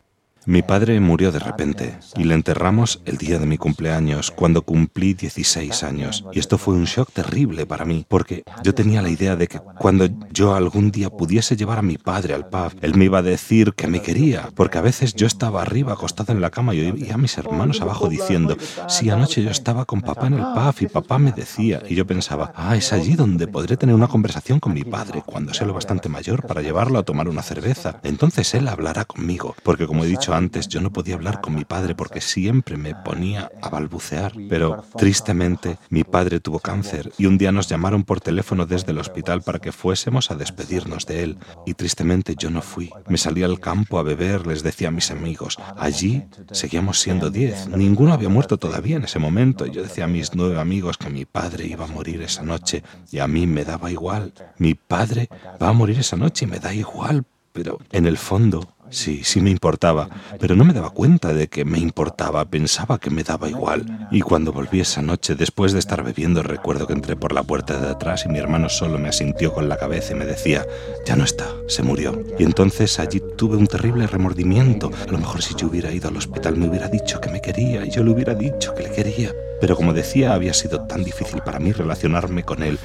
Mi 0.49 0.63
padre 0.63 0.99
murió 0.99 1.31
de 1.31 1.41
repente 1.41 1.99
y 2.17 2.25
le 2.25 2.33
enterramos 2.33 3.03
el 3.05 3.19
día 3.19 3.39
de 3.39 3.45
mi 3.45 3.59
cumpleaños, 3.59 4.31
cuando 4.31 4.63
cumplí 4.63 5.13
16 5.13 5.83
años. 5.83 6.25
Y 6.33 6.39
esto 6.39 6.57
fue 6.57 6.73
un 6.73 6.85
shock 6.87 7.13
terrible 7.13 7.67
para 7.67 7.85
mí, 7.85 8.07
porque 8.09 8.45
yo 8.65 8.75
tenía 8.75 9.03
la 9.03 9.11
idea 9.11 9.37
de 9.37 9.47
que 9.47 9.61
cuando 9.79 10.09
yo 10.33 10.55
algún 10.55 10.91
día 10.91 11.11
pudiese 11.11 11.55
llevar 11.55 11.81
a 11.81 11.83
mi 11.83 11.99
padre 11.99 12.33
al 12.33 12.49
pub, 12.49 12.73
él 12.81 12.95
me 12.95 13.05
iba 13.05 13.19
a 13.19 13.23
decir 13.23 13.75
que 13.75 13.89
me 13.89 14.01
quería, 14.01 14.49
porque 14.55 14.79
a 14.79 14.81
veces 14.81 15.13
yo 15.13 15.27
estaba 15.27 15.61
arriba 15.61 15.93
acostado 15.93 16.33
en 16.33 16.41
la 16.41 16.49
cama 16.49 16.75
y 16.75 16.81
oía 16.81 17.17
a 17.17 17.19
mis 17.19 17.37
hermanos 17.37 17.83
abajo 17.83 18.09
diciendo, 18.09 18.57
sí, 18.89 19.11
anoche 19.11 19.43
yo 19.43 19.51
estaba 19.51 19.85
con 19.85 20.01
papá 20.01 20.29
en 20.29 20.33
el 20.39 20.45
pub 20.55 20.75
y 20.81 20.87
papá 20.87 21.19
me 21.19 21.33
decía, 21.33 21.83
y 21.87 21.95
yo 21.95 22.07
pensaba, 22.07 22.55
ah, 22.57 22.75
es 22.75 22.95
allí 22.95 23.17
donde 23.17 23.49
podré 23.49 23.77
tener 23.77 23.95
una 23.95 24.09
conversación 24.09 24.61
con 24.61 24.73
mi 24.73 24.85
padre 24.85 25.23
cuando 25.27 25.53
sea 25.53 25.67
lo 25.67 25.75
bastante 25.75 26.09
mayor 26.09 26.47
para 26.47 26.63
llevarlo 26.63 26.99
a 26.99 27.03
tomar 27.03 27.29
una 27.29 27.43
cerveza. 27.43 28.01
Entonces 28.03 28.55
él 28.55 28.67
hablará 28.67 29.05
conmigo, 29.05 29.55
porque 29.63 29.87
como 29.87 30.05
he 30.05 30.07
dicho 30.07 30.38
antes, 30.39 30.69
yo 30.69 30.81
no 30.81 30.93
podía 30.93 31.17
hablar 31.17 31.41
con 31.43 31.55
mi 31.55 31.65
padre 31.65 31.95
porque 31.95 32.21
siempre 32.21 32.77
me 32.77 32.95
ponía 32.95 33.51
a 33.61 33.69
balbucear. 33.69 34.33
Pero 34.49 34.85
tristemente, 34.97 35.79
mi 35.91 36.05
padre 36.05 36.41
tuvo 36.41 36.61
cáncer 36.61 37.13
y 37.19 37.27
un 37.27 37.37
día 37.37 37.53
nos 37.53 37.69
llamaron 37.69 38.05
por 38.05 38.21
teléfono 38.21 38.65
desde 38.65 38.93
el 38.93 38.99
hospital 38.99 39.43
para 39.43 39.59
que 39.59 39.73
fuésemos 39.73 40.31
a 40.31 40.37
despedirnos 40.37 41.05
de 41.07 41.23
él. 41.25 41.39
Y 41.67 41.75
tristemente 41.75 42.35
yo 42.37 42.51
no 42.51 42.63
fui. 42.63 42.91
Me 43.09 43.19
salí 43.19 43.43
al 43.43 43.61
campo 43.61 43.99
a 43.99 44.03
beber, 44.03 44.47
les 44.47 44.63
decía 44.63 44.89
a 44.89 44.93
mis 44.93 45.11
amigos. 45.11 45.59
Allí 45.77 46.25
seguíamos 46.53 47.01
siendo 47.01 47.31
diez. 47.31 47.69
Ninguno 47.69 48.13
había 48.13 48.29
muerto 48.29 48.57
todavía 48.57 48.97
en 48.97 49.05
ese 49.05 49.19
momento. 49.19 49.67
Yo 49.67 49.83
decía 49.83 50.05
a 50.05 50.09
mis 50.09 50.35
nueve 50.35 50.59
amigos 50.59 50.97
que 50.97 51.11
mi 51.11 51.25
padre 51.25 51.67
iba 51.67 51.85
a 51.85 51.89
morir 51.89 52.23
esa 52.23 52.43
noche 52.43 52.83
y 53.11 53.19
a 53.19 53.27
mí 53.27 53.47
me 53.47 53.65
daba 53.65 53.91
igual. 53.91 54.33
Mi 54.59 54.75
padre 54.75 55.29
va 55.61 55.69
a 55.69 55.73
morir 55.73 55.99
esa 55.99 56.17
noche 56.17 56.45
y 56.45 56.49
me 56.49 56.59
da 56.59 56.73
igual. 56.73 57.25
Pero 57.53 57.79
en 57.91 58.07
el 58.07 58.19
fondo 58.19 58.69
Sí, 58.91 59.23
sí 59.23 59.41
me 59.41 59.51
importaba, 59.51 60.09
pero 60.41 60.57
no 60.57 60.65
me 60.65 60.73
daba 60.73 60.91
cuenta 60.91 61.33
de 61.33 61.49
que 61.49 61.65
me 61.65 61.79
importaba, 61.79 62.45
pensaba 62.47 62.99
que 62.99 63.11
me 63.11 63.23
daba 63.23 63.49
igual. 63.49 64.09
Y 64.11 64.21
cuando 64.21 64.53
volví 64.53 64.81
esa 64.81 65.03
noche, 65.03 65.35
después 65.35 65.73
de 65.73 65.79
estar 65.79 66.03
bebiendo, 66.03 66.43
recuerdo 66.43 66.87
que 66.87 66.95
entré 66.95 67.17
por 67.17 67.33
la 67.33 67.43
puerta 67.43 67.79
de 67.79 67.89
atrás 67.89 68.25
y 68.25 68.29
mi 68.29 68.39
hermano 68.39 68.69
solo 68.69 68.99
me 68.99 69.09
asintió 69.09 69.53
con 69.53 69.69
la 69.69 69.77
cabeza 69.77 70.15
y 70.15 70.17
me 70.17 70.25
decía, 70.25 70.67
ya 71.07 71.17
no 71.17 71.25
está, 71.25 71.47
se 71.69 71.83
murió. 71.83 72.23
Y 72.39 72.45
entonces 72.45 72.99
allí 72.99 73.21
tuve 73.37 73.57
un 73.57 73.67
terrible 73.67 74.07
remordimiento. 74.07 74.91
A 75.07 75.11
lo 75.11 75.19
mejor 75.19 75.43
si 75.43 75.55
yo 75.55 75.69
hubiera 75.69 75.93
ido 75.93 76.09
al 76.09 76.17
hospital 76.17 76.57
me 76.57 76.69
hubiera 76.69 76.89
dicho 76.89 77.21
que 77.21 77.31
me 77.31 77.41
quería 77.41 77.85
y 77.85 77.91
yo 77.91 78.03
le 78.03 78.11
hubiera 78.11 78.35
dicho 78.35 78.75
que 78.75 78.85
le 78.85 78.93
quería. 78.93 79.33
Pero 79.61 79.77
como 79.77 79.93
decía, 79.93 80.35
había 80.35 80.55
sido 80.55 80.83
tan 80.83 81.05
difícil 81.05 81.43
para 81.43 81.59
mí 81.59 81.73
relacionarme 81.73 82.45
con 82.45 82.63
él. 82.63 82.79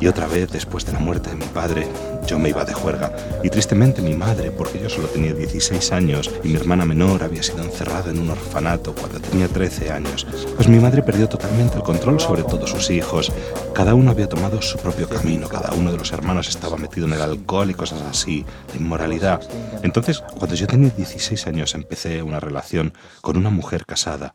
Y 0.00 0.06
otra 0.06 0.26
vez, 0.26 0.50
después 0.50 0.84
de 0.84 0.92
la 0.92 0.98
muerte 0.98 1.30
de 1.30 1.36
mi 1.36 1.46
padre, 1.46 1.86
yo 2.26 2.38
me 2.38 2.50
iba 2.50 2.64
de 2.64 2.74
juerga. 2.74 3.12
Y 3.42 3.50
tristemente 3.50 4.02
mi 4.02 4.14
madre, 4.14 4.50
porque 4.50 4.78
yo 4.80 4.88
solo 4.90 5.08
tenía 5.08 5.32
16 5.32 5.92
años 5.92 6.30
y 6.44 6.48
mi 6.48 6.56
hermana 6.56 6.84
menor 6.84 7.22
había 7.22 7.42
sido 7.42 7.62
encerrada 7.62 8.10
en 8.10 8.18
un 8.18 8.30
orfanato 8.30 8.94
cuando 8.94 9.20
tenía 9.20 9.48
13 9.48 9.90
años, 9.90 10.26
pues 10.56 10.68
mi 10.68 10.78
madre 10.78 11.02
perdió 11.02 11.28
totalmente 11.28 11.76
el 11.76 11.82
control 11.82 12.20
sobre 12.20 12.42
todos 12.42 12.70
sus 12.70 12.90
hijos. 12.90 13.32
Cada 13.74 13.94
uno 13.94 14.10
había 14.10 14.28
tomado 14.28 14.60
su 14.60 14.78
propio 14.78 15.08
camino, 15.08 15.48
cada 15.48 15.72
uno 15.72 15.92
de 15.92 15.98
los 15.98 16.12
hermanos 16.12 16.48
estaba 16.48 16.76
metido 16.76 17.06
en 17.06 17.14
el 17.14 17.22
alcohol 17.22 17.70
y 17.70 17.74
cosas 17.74 18.02
así, 18.02 18.44
de 18.72 18.78
inmoralidad. 18.78 19.40
Entonces, 19.82 20.20
cuando 20.36 20.54
yo 20.54 20.66
tenía 20.66 20.90
16 20.90 21.46
años, 21.46 21.74
empecé 21.74 22.22
una 22.22 22.40
relación 22.40 22.92
con 23.20 23.36
una 23.36 23.50
mujer 23.50 23.86
casada. 23.86 24.32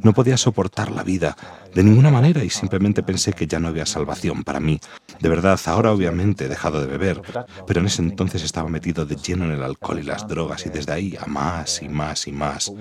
No 0.00 0.12
podía 0.12 0.36
soportar 0.36 0.90
la 0.90 1.02
vida 1.02 1.31
de 1.74 1.82
ninguna 1.82 2.10
manera 2.10 2.44
y 2.44 2.50
simplemente 2.50 3.02
pensé 3.02 3.32
que 3.32 3.46
ya 3.46 3.58
no 3.58 3.68
había 3.68 3.86
salvación 3.86 4.44
para 4.44 4.60
mí. 4.60 4.78
De 5.20 5.28
verdad, 5.28 5.58
ahora 5.66 5.92
obviamente 5.92 6.44
he 6.44 6.48
dejado 6.48 6.80
de 6.80 6.86
beber, 6.86 7.22
pero 7.66 7.80
en 7.80 7.86
ese 7.86 8.02
entonces 8.02 8.42
estaba 8.42 8.68
metido 8.68 9.06
de 9.06 9.16
lleno 9.16 9.44
en 9.44 9.52
el 9.52 9.62
alcohol 9.62 9.98
y 9.98 10.02
las 10.02 10.28
drogas 10.28 10.66
y 10.66 10.70
desde 10.70 10.92
ahí 10.92 11.16
a 11.20 11.26
más 11.26 11.82
y 11.82 11.88
más 11.88 12.26
y 12.26 12.32
más. 12.32 12.72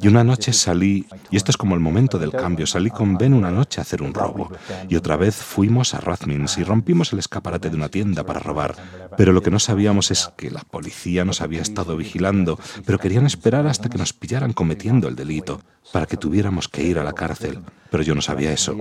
Y 0.00 0.08
una 0.08 0.24
noche 0.24 0.52
salí, 0.52 1.06
y 1.30 1.36
esto 1.36 1.50
es 1.50 1.56
como 1.56 1.74
el 1.74 1.80
momento 1.80 2.18
del 2.18 2.32
cambio, 2.32 2.66
salí 2.66 2.90
con 2.90 3.16
Ben 3.16 3.34
una 3.34 3.50
noche 3.50 3.80
a 3.80 3.82
hacer 3.82 4.02
un 4.02 4.14
robo 4.14 4.50
y 4.88 4.96
otra 4.96 5.16
vez 5.16 5.36
fuimos 5.36 5.94
a 5.94 6.00
Rathmins 6.00 6.58
y 6.58 6.64
rompimos 6.64 7.12
el 7.12 7.18
escaparate 7.18 7.70
de 7.70 7.76
una 7.76 7.88
tienda 7.88 8.24
para 8.24 8.40
robar. 8.40 8.74
Pero 9.16 9.32
lo 9.32 9.42
que 9.42 9.50
no 9.50 9.58
sabíamos 9.58 10.10
es 10.10 10.30
que 10.36 10.50
la 10.50 10.60
policía 10.60 11.24
nos 11.24 11.40
había 11.40 11.62
estado 11.62 11.96
vigilando, 11.96 12.58
pero 12.84 12.98
querían 12.98 13.26
esperar 13.26 13.66
hasta 13.66 13.88
que 13.88 13.98
nos 13.98 14.12
pillaran 14.12 14.52
cometiendo 14.52 15.08
el 15.08 15.16
delito 15.16 15.60
para 15.92 16.06
que 16.06 16.16
tuviéramos 16.16 16.68
que 16.68 16.82
ir 16.82 16.98
a 16.98 17.04
la 17.04 17.12
cárcel. 17.12 17.60
Pero 17.90 18.02
yo 18.02 18.14
no 18.14 18.22
sabía 18.22 18.52
eso. 18.52 18.76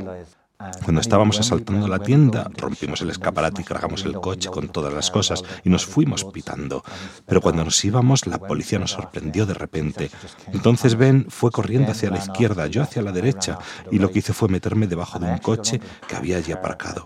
Cuando 0.83 1.01
estábamos 1.01 1.37
asaltando 1.39 1.87
la 1.87 1.99
tienda, 1.99 2.49
rompimos 2.55 3.01
el 3.01 3.09
escaparate 3.09 3.61
y 3.61 3.65
cargamos 3.65 4.05
el 4.05 4.13
coche 4.13 4.49
con 4.49 4.69
todas 4.69 4.93
las 4.93 5.11
cosas 5.11 5.43
y 5.63 5.69
nos 5.69 5.85
fuimos 5.85 6.23
pitando. 6.23 6.81
Pero 7.25 7.41
cuando 7.41 7.65
nos 7.65 7.83
íbamos, 7.83 8.25
la 8.25 8.37
policía 8.37 8.79
nos 8.79 8.91
sorprendió 8.91 9.45
de 9.45 9.53
repente. 9.53 10.09
Entonces 10.53 10.95
Ben 10.95 11.25
fue 11.29 11.51
corriendo 11.51 11.91
hacia 11.91 12.09
la 12.09 12.19
izquierda, 12.19 12.67
yo 12.67 12.81
hacia 12.81 13.01
la 13.01 13.11
derecha, 13.11 13.59
y 13.91 13.99
lo 13.99 14.09
que 14.11 14.19
hice 14.19 14.33
fue 14.33 14.47
meterme 14.47 14.87
debajo 14.87 15.19
de 15.19 15.29
un 15.29 15.39
coche 15.39 15.81
que 16.07 16.15
había 16.15 16.37
allí 16.37 16.53
aparcado. 16.53 17.03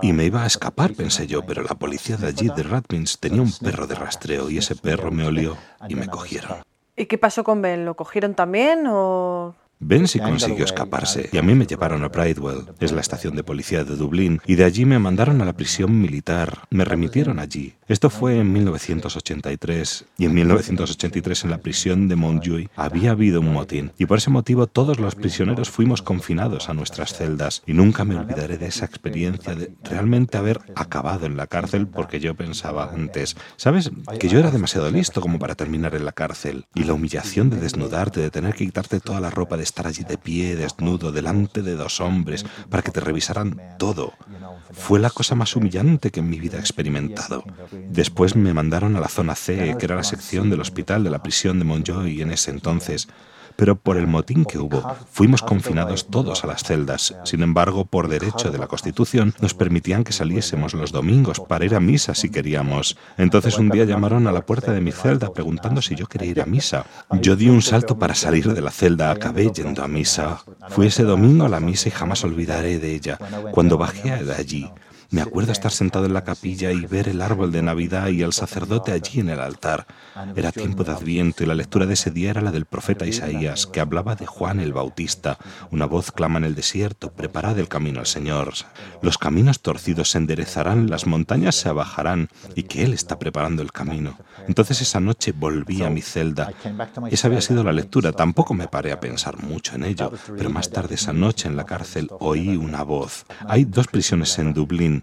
Y 0.00 0.14
me 0.14 0.24
iba 0.24 0.42
a 0.42 0.46
escapar, 0.46 0.94
pensé 0.94 1.26
yo, 1.26 1.42
pero 1.44 1.62
la 1.62 1.74
policía 1.74 2.16
de 2.16 2.28
allí, 2.28 2.48
de 2.48 2.62
Radmins, 2.62 3.18
tenía 3.18 3.42
un 3.42 3.52
perro 3.52 3.86
de 3.86 3.94
rastreo 3.96 4.48
y 4.48 4.58
ese 4.58 4.76
perro 4.76 5.10
me 5.10 5.26
olió 5.26 5.58
y 5.88 5.94
me 5.94 6.08
cogieron. 6.08 6.62
¿Y 6.96 7.06
qué 7.06 7.18
pasó 7.18 7.44
con 7.44 7.60
Ben? 7.60 7.84
¿Lo 7.84 7.94
cogieron 7.96 8.34
también 8.34 8.86
o...? 8.86 9.54
Ben 9.82 10.06
sí 10.06 10.18
consiguió 10.18 10.66
escaparse. 10.66 11.30
y 11.32 11.38
a 11.38 11.42
mí 11.42 11.54
me 11.54 11.66
llevaron 11.66 12.04
a 12.04 12.08
Bridewell, 12.08 12.66
es 12.80 12.92
la 12.92 13.00
estación 13.00 13.34
de 13.34 13.42
policía 13.42 13.82
de 13.82 13.96
Dublín, 13.96 14.40
y 14.46 14.56
de 14.56 14.64
allí 14.64 14.84
me 14.84 14.98
mandaron 14.98 15.40
a 15.40 15.46
la 15.46 15.54
prisión 15.54 15.98
militar. 16.00 16.66
Me 16.68 16.84
remitieron 16.84 17.38
allí. 17.38 17.74
Esto 17.88 18.10
fue 18.10 18.38
en 18.38 18.52
1983 18.52 20.04
y 20.18 20.26
en 20.26 20.34
1983 20.34 21.44
en 21.44 21.50
la 21.50 21.58
prisión 21.58 22.08
de 22.08 22.14
Montjuïc 22.14 22.70
había 22.76 23.12
habido 23.12 23.40
un 23.40 23.52
motín. 23.52 23.92
Y 23.98 24.06
por 24.06 24.18
ese 24.18 24.30
motivo 24.30 24.66
todos 24.66 25.00
los 25.00 25.14
prisioneros 25.14 25.70
fuimos 25.70 26.02
confinados 26.02 26.68
a 26.68 26.74
nuestras 26.74 27.14
celdas. 27.14 27.62
Y 27.66 27.72
nunca 27.72 28.04
me 28.04 28.16
olvidaré 28.16 28.58
de 28.58 28.66
esa 28.66 28.84
experiencia 28.84 29.54
de 29.54 29.72
realmente 29.82 30.38
haber 30.38 30.60
acabado 30.76 31.26
en 31.26 31.36
la 31.36 31.46
cárcel 31.46 31.88
porque 31.88 32.20
yo 32.20 32.34
pensaba 32.34 32.92
antes, 32.94 33.36
¿sabes? 33.56 33.90
Que 34.20 34.28
yo 34.28 34.38
era 34.38 34.50
demasiado 34.50 34.90
listo 34.90 35.20
como 35.20 35.38
para 35.38 35.54
terminar 35.54 35.94
en 35.94 36.04
la 36.04 36.12
cárcel. 36.12 36.66
Y 36.74 36.84
la 36.84 36.92
humillación 36.92 37.50
de 37.50 37.56
desnudarte, 37.56 38.20
de 38.20 38.30
tener 38.30 38.54
que 38.54 38.66
quitarte 38.66 39.00
toda 39.00 39.20
la 39.20 39.30
ropa 39.30 39.56
de 39.56 39.64
estar 39.70 39.86
allí 39.86 40.04
de 40.04 40.18
pie, 40.18 40.56
desnudo, 40.56 41.12
delante 41.12 41.62
de 41.62 41.74
dos 41.74 42.00
hombres, 42.00 42.44
para 42.68 42.82
que 42.82 42.90
te 42.90 43.00
revisaran 43.00 43.60
todo. 43.78 44.12
Fue 44.72 44.98
la 45.00 45.10
cosa 45.10 45.34
más 45.34 45.56
humillante 45.56 46.10
que 46.10 46.20
en 46.20 46.28
mi 46.28 46.38
vida 46.38 46.58
he 46.58 46.60
experimentado. 46.60 47.44
Después 47.88 48.36
me 48.36 48.54
mandaron 48.54 48.96
a 48.96 49.00
la 49.00 49.08
zona 49.08 49.34
C, 49.34 49.76
que 49.78 49.86
era 49.86 49.96
la 49.96 50.04
sección 50.04 50.50
del 50.50 50.60
hospital 50.60 51.02
de 51.04 51.10
la 51.10 51.22
prisión 51.22 51.58
de 51.58 51.64
Montjoy 51.64 52.20
en 52.20 52.30
ese 52.30 52.50
entonces 52.50 53.08
pero 53.56 53.76
por 53.76 53.96
el 53.96 54.06
motín 54.06 54.44
que 54.44 54.58
hubo, 54.58 54.82
fuimos 55.10 55.42
confinados 55.42 56.08
todos 56.08 56.44
a 56.44 56.46
las 56.46 56.62
celdas. 56.62 57.14
Sin 57.24 57.42
embargo, 57.42 57.84
por 57.84 58.08
derecho 58.08 58.50
de 58.50 58.58
la 58.58 58.66
Constitución, 58.66 59.34
nos 59.40 59.54
permitían 59.54 60.04
que 60.04 60.12
saliésemos 60.12 60.74
los 60.74 60.92
domingos 60.92 61.40
para 61.40 61.64
ir 61.64 61.74
a 61.74 61.80
misa 61.80 62.14
si 62.14 62.30
queríamos. 62.30 62.96
Entonces 63.18 63.58
un 63.58 63.70
día 63.70 63.84
llamaron 63.84 64.26
a 64.26 64.32
la 64.32 64.46
puerta 64.46 64.72
de 64.72 64.80
mi 64.80 64.92
celda 64.92 65.32
preguntando 65.32 65.82
si 65.82 65.94
yo 65.94 66.06
quería 66.06 66.30
ir 66.30 66.40
a 66.40 66.46
misa. 66.46 66.86
Yo 67.20 67.36
di 67.36 67.48
un 67.48 67.62
salto 67.62 67.98
para 67.98 68.14
salir 68.14 68.52
de 68.52 68.60
la 68.60 68.70
celda, 68.70 69.10
acabé 69.10 69.50
yendo 69.50 69.82
a 69.82 69.88
misa. 69.88 70.42
Fui 70.68 70.86
ese 70.86 71.04
domingo 71.04 71.44
a 71.44 71.48
la 71.48 71.60
misa 71.60 71.88
y 71.88 71.92
jamás 71.92 72.24
olvidaré 72.24 72.78
de 72.78 72.94
ella. 72.94 73.18
Cuando 73.52 73.78
bajé 73.78 74.24
de 74.24 74.34
allí, 74.34 74.70
me 75.10 75.22
acuerdo 75.22 75.52
estar 75.52 75.72
sentado 75.72 76.06
en 76.06 76.14
la 76.14 76.24
capilla 76.24 76.70
y 76.70 76.86
ver 76.86 77.08
el 77.08 77.20
árbol 77.20 77.50
de 77.50 77.62
Navidad 77.62 78.08
y 78.08 78.22
el 78.22 78.32
sacerdote 78.32 78.92
allí 78.92 79.20
en 79.20 79.30
el 79.30 79.40
altar. 79.40 79.86
Era 80.36 80.52
tiempo 80.52 80.84
de 80.84 80.92
Adviento 80.92 81.42
y 81.42 81.46
la 81.46 81.54
lectura 81.54 81.86
de 81.86 81.94
ese 81.94 82.10
día 82.10 82.30
era 82.30 82.40
la 82.40 82.52
del 82.52 82.64
profeta 82.64 83.06
Isaías, 83.06 83.66
que 83.66 83.80
hablaba 83.80 84.14
de 84.14 84.26
Juan 84.26 84.60
el 84.60 84.72
Bautista. 84.72 85.38
Una 85.70 85.86
voz 85.86 86.12
clama 86.12 86.38
en 86.38 86.44
el 86.44 86.54
desierto, 86.54 87.10
preparad 87.10 87.58
el 87.58 87.68
camino 87.68 88.00
al 88.00 88.06
Señor. 88.06 88.52
Los 89.02 89.18
caminos 89.18 89.60
torcidos 89.60 90.10
se 90.10 90.18
enderezarán, 90.18 90.90
las 90.90 91.06
montañas 91.06 91.56
se 91.56 91.68
abajarán, 91.68 92.28
y 92.54 92.64
que 92.64 92.84
Él 92.84 92.92
está 92.92 93.18
preparando 93.18 93.62
el 93.62 93.72
camino. 93.72 94.16
Entonces 94.48 94.80
esa 94.80 95.00
noche 95.00 95.32
volví 95.32 95.82
a 95.82 95.90
mi 95.90 96.02
celda. 96.02 96.52
Esa 97.10 97.28
había 97.28 97.40
sido 97.40 97.64
la 97.64 97.72
lectura, 97.72 98.12
tampoco 98.12 98.54
me 98.54 98.68
paré 98.68 98.92
a 98.92 99.00
pensar 99.00 99.42
mucho 99.42 99.74
en 99.74 99.84
ello, 99.84 100.12
pero 100.36 100.50
más 100.50 100.70
tarde 100.70 100.94
esa 100.94 101.12
noche 101.12 101.48
en 101.48 101.56
la 101.56 101.66
cárcel 101.66 102.08
oí 102.20 102.56
una 102.56 102.82
voz. 102.82 103.26
Hay 103.46 103.64
dos 103.64 103.86
prisiones 103.88 104.38
en 104.38 104.54
Dublín, 104.54 104.99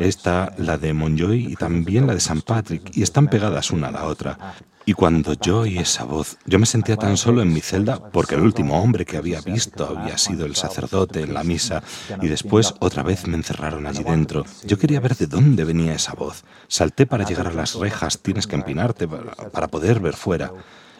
esta, 0.00 0.52
la 0.58 0.78
de 0.78 0.92
Monjoy 0.92 1.52
y 1.52 1.56
también 1.56 2.06
la 2.06 2.12
de 2.12 2.18
St. 2.18 2.42
Patrick, 2.46 2.96
y 2.96 3.02
están 3.02 3.28
pegadas 3.28 3.70
una 3.70 3.88
a 3.88 3.92
la 3.92 4.04
otra. 4.04 4.54
Y 4.88 4.92
cuando 4.92 5.32
yo 5.32 5.60
oí 5.60 5.78
esa 5.78 6.04
voz, 6.04 6.38
yo 6.46 6.60
me 6.60 6.66
sentía 6.66 6.96
tan 6.96 7.16
solo 7.16 7.42
en 7.42 7.52
mi 7.52 7.60
celda 7.60 7.98
porque 8.10 8.36
el 8.36 8.42
último 8.42 8.80
hombre 8.80 9.04
que 9.04 9.16
había 9.16 9.40
visto 9.40 9.84
había 9.84 10.16
sido 10.16 10.46
el 10.46 10.54
sacerdote 10.54 11.22
en 11.22 11.34
la 11.34 11.42
misa 11.42 11.82
y 12.22 12.28
después 12.28 12.72
otra 12.78 13.02
vez 13.02 13.26
me 13.26 13.36
encerraron 13.36 13.88
allí 13.88 14.04
dentro. 14.04 14.44
Yo 14.64 14.78
quería 14.78 15.00
ver 15.00 15.16
de 15.16 15.26
dónde 15.26 15.64
venía 15.64 15.94
esa 15.94 16.12
voz. 16.12 16.44
Salté 16.68 17.04
para 17.04 17.24
llegar 17.24 17.48
a 17.48 17.52
las 17.52 17.74
rejas, 17.74 18.20
tienes 18.20 18.46
que 18.46 18.54
empinarte 18.54 19.08
para 19.08 19.66
poder 19.66 19.98
ver 19.98 20.14
fuera 20.14 20.52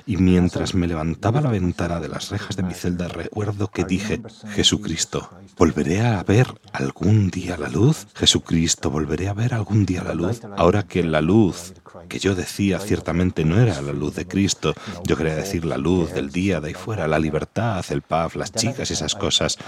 y 0.07 0.17
mientras 0.19 0.75
me 0.75 0.87
levantaba 0.87 1.41
la 1.41 1.51
ventana 1.51 1.99
de 1.99 2.09
las 2.09 2.31
rejas 2.31 2.57
de 2.57 2.63
mi 2.63 2.75
celda 2.75 3.09
recuerdo 3.09 3.69
que 3.69 3.85
dije, 3.85 4.23
Jesucristo, 4.55 5.29
¿volveré 5.59 6.01
a 6.01 6.23
ver 6.23 6.47
algún 6.73 7.29
día 7.31 7.57
la 7.57 7.69
luz? 7.69 8.07
Jesucristo, 8.15 8.89
¿volveré 8.89 9.29
a 9.29 9.35
ver 9.35 9.53
algún 9.53 9.85
día 9.85 10.05
la 10.05 10.15
luz? 10.15 10.41
Ahora 10.57 10.85
que 10.85 11.03
la 11.03 11.21
luz 11.21 11.75
que 12.09 12.19
yo 12.19 12.35
decía 12.35 12.79
ciertamente 12.79 13.45
no 13.45 13.61
era 13.61 13.81
la 13.83 13.93
luz 13.93 14.15
de 14.15 14.27
Cristo, 14.27 14.75
yo 15.05 15.17
quería 15.17 15.35
decir 15.35 15.65
la 15.65 15.77
luz 15.77 16.13
del 16.13 16.31
día 16.31 16.61
de 16.61 16.69
ahí 16.69 16.75
fuera, 16.75 17.09
la 17.09 17.19
libertad, 17.19 17.85
el 17.91 18.03
paz, 18.03 18.37
las 18.37 18.53
chicas 18.53 18.91
y 18.91 18.95
esas 18.95 19.15
cosas. 19.15 19.59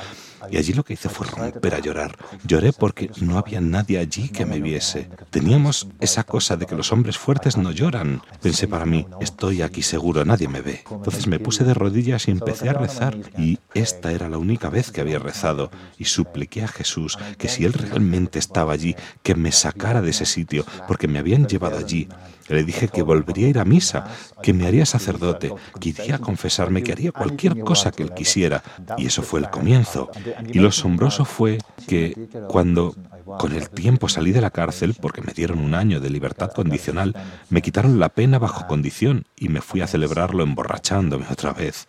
Y 0.51 0.57
allí 0.57 0.73
lo 0.73 0.85
que 0.85 0.95
hice 0.95 1.09
fue 1.09 1.27
romper 1.27 1.75
a 1.75 1.81
llorar. 1.81 2.17
Lloré 2.45 2.73
porque 2.73 3.11
no 3.21 3.39
había 3.39 3.61
nadie 3.61 3.99
allí 3.99 4.29
que 4.29 4.47
me 4.47 4.61
viese. 4.61 5.11
Teníamos 5.31 5.89
esa 6.01 6.25
cosa 6.25 6.57
de 6.57 6.67
que 6.67 6.77
los 6.77 6.93
hombres 6.93 7.19
fuertes 7.19 7.57
no 7.57 7.73
lloran. 7.73 8.23
Pensé 8.41 8.69
para 8.69 8.87
mí, 8.87 9.07
estoy 9.21 9.63
aquí 9.63 9.83
seguro, 9.83 10.25
nadie 10.25 10.49
me 10.49 10.61
ve. 10.61 10.85
Entonces 10.91 11.27
me 11.27 11.41
puse 11.41 11.65
de 11.65 11.75
rodillas 11.75 12.29
y 12.29 12.31
empecé 12.31 12.69
a 12.69 12.75
rezar. 12.75 13.17
Y 13.37 13.59
esta 13.75 14.13
era 14.13 14.29
la 14.29 14.39
única 14.39 14.71
vez 14.71 14.91
que 14.91 15.01
había 15.01 15.19
rezado. 15.19 15.71
Y 15.99 16.05
supliqué 16.05 16.63
a 16.63 16.69
Jesús 16.69 17.19
que 17.37 17.49
si 17.49 17.65
Él 17.65 17.73
realmente 17.73 18.39
estaba 18.39 18.73
allí, 18.73 18.95
que 19.23 19.35
me 19.35 19.53
sacara 19.53 20.03
de 20.03 20.11
ese 20.11 20.27
sitio, 20.27 20.65
porque 20.87 21.09
me 21.09 21.19
habían 21.19 21.47
llevado 21.47 21.79
allí. 21.79 22.08
man. 22.09 22.38
Le 22.49 22.65
dije 22.65 22.89
que 22.89 23.03
volvería 23.03 23.47
a 23.47 23.51
ir 23.51 23.59
a 23.59 23.65
misa, 23.65 24.07
que 24.43 24.53
me 24.53 24.67
haría 24.67 24.87
sacerdote, 24.87 25.53
que 25.81 25.91
iría 25.91 26.17
a 26.17 26.19
confesarme, 26.19 26.83
que 26.83 26.93
haría 26.93 27.13
cualquier 27.13 27.61
cosa 27.61 27.91
que 27.91 28.03
él 28.03 28.15
quisiera. 28.15 28.63
Y 28.97 29.07
eso 29.07 29.23
fue 29.23 29.41
el 29.41 29.51
comienzo. 29.51 30.11
Y 30.47 30.59
lo 30.59 30.69
asombroso 30.69 31.25
fue 31.25 31.59
que 31.87 32.29
cuando 32.49 32.95
con 33.37 33.53
el 33.53 33.69
tiempo 33.69 34.09
salí 34.09 34.33
de 34.33 34.41
la 34.41 34.51
cárcel 34.51 34.97
porque 34.99 35.21
me 35.21 35.33
dieron 35.33 35.59
un 35.59 35.75
año 35.75 36.01
de 36.01 36.11
libertad 36.11 36.51
condicional, 36.53 37.15
me 37.51 37.61
quitaron 37.61 37.99
la 37.99 38.09
pena 38.09 38.39
bajo 38.39 38.67
condición 38.67 39.25
y 39.37 39.49
me 39.49 39.61
fui 39.61 39.83
a 39.83 39.87
celebrarlo 39.87 40.43
emborrachándome 40.43 41.27
otra 41.31 41.53
vez. 41.53 41.87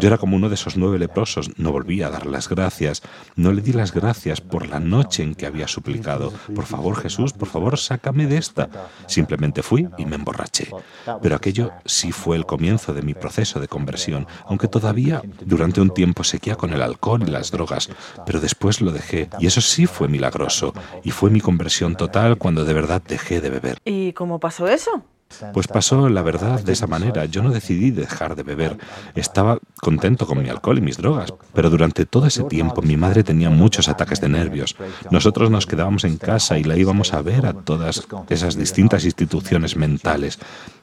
Yo 0.00 0.08
era 0.08 0.18
como 0.18 0.36
uno 0.36 0.48
de 0.48 0.54
esos 0.54 0.76
nueve 0.76 0.98
leprosos, 0.98 1.50
no 1.58 1.72
volví 1.72 2.02
a 2.02 2.10
dar 2.10 2.26
las 2.26 2.48
gracias, 2.48 3.02
no 3.36 3.52
le 3.52 3.60
di 3.60 3.72
las 3.72 3.92
gracias 3.92 4.40
por 4.40 4.66
la 4.66 4.80
noche 4.80 5.22
en 5.22 5.34
que 5.34 5.46
había 5.46 5.68
suplicado, 5.68 6.32
por 6.54 6.64
favor 6.64 6.96
Jesús, 6.96 7.32
por 7.32 7.48
favor 7.48 7.78
sácame 7.78 8.26
de 8.26 8.38
esta. 8.38 8.68
Simplemente 9.06 9.62
fui 9.62 9.87
y 9.96 10.06
me 10.06 10.16
emborraché. 10.16 10.68
Pero 11.22 11.36
aquello 11.36 11.72
sí 11.84 12.12
fue 12.12 12.36
el 12.36 12.46
comienzo 12.46 12.92
de 12.94 13.02
mi 13.02 13.14
proceso 13.14 13.60
de 13.60 13.68
conversión, 13.68 14.26
aunque 14.46 14.68
todavía 14.68 15.22
durante 15.40 15.80
un 15.80 15.90
tiempo 15.90 16.24
seguía 16.24 16.56
con 16.56 16.72
el 16.72 16.82
alcohol 16.82 17.22
y 17.26 17.30
las 17.30 17.50
drogas, 17.50 17.88
pero 18.26 18.40
después 18.40 18.80
lo 18.80 18.92
dejé 18.92 19.28
y 19.38 19.46
eso 19.46 19.60
sí 19.60 19.86
fue 19.86 20.08
milagroso 20.08 20.72
y 21.02 21.10
fue 21.10 21.30
mi 21.30 21.40
conversión 21.40 21.96
total 21.96 22.38
cuando 22.38 22.64
de 22.64 22.74
verdad 22.74 23.02
dejé 23.06 23.40
de 23.40 23.50
beber. 23.50 23.78
¿Y 23.84 24.12
cómo 24.12 24.38
pasó 24.40 24.68
eso? 24.68 25.04
Pues 25.52 25.68
pasó 25.68 26.08
la 26.08 26.22
verdad 26.22 26.60
de 26.60 26.72
esa 26.72 26.86
manera. 26.86 27.24
Yo 27.26 27.42
no 27.42 27.50
decidí 27.50 27.90
dejar 27.90 28.34
de 28.34 28.42
beber. 28.42 28.76
Estaba 29.14 29.58
contento 29.80 30.26
con 30.26 30.42
mi 30.42 30.48
alcohol 30.48 30.78
y 30.78 30.80
mis 30.80 30.96
drogas. 30.96 31.32
Pero 31.52 31.70
durante 31.70 32.06
todo 32.06 32.26
ese 32.26 32.44
tiempo 32.44 32.82
mi 32.82 32.96
madre 32.96 33.22
tenía 33.22 33.50
muchos 33.50 33.88
ataques 33.88 34.20
de 34.20 34.28
nervios. 34.28 34.76
Nosotros 35.10 35.50
nos 35.50 35.66
quedábamos 35.66 36.04
en 36.04 36.16
casa 36.16 36.58
y 36.58 36.64
la 36.64 36.76
íbamos 36.76 37.12
a 37.12 37.22
ver 37.22 37.46
a 37.46 37.52
todas 37.52 38.06
esas 38.28 38.56
distintas 38.56 39.04
instituciones 39.04 39.76
mentales. 39.76 40.38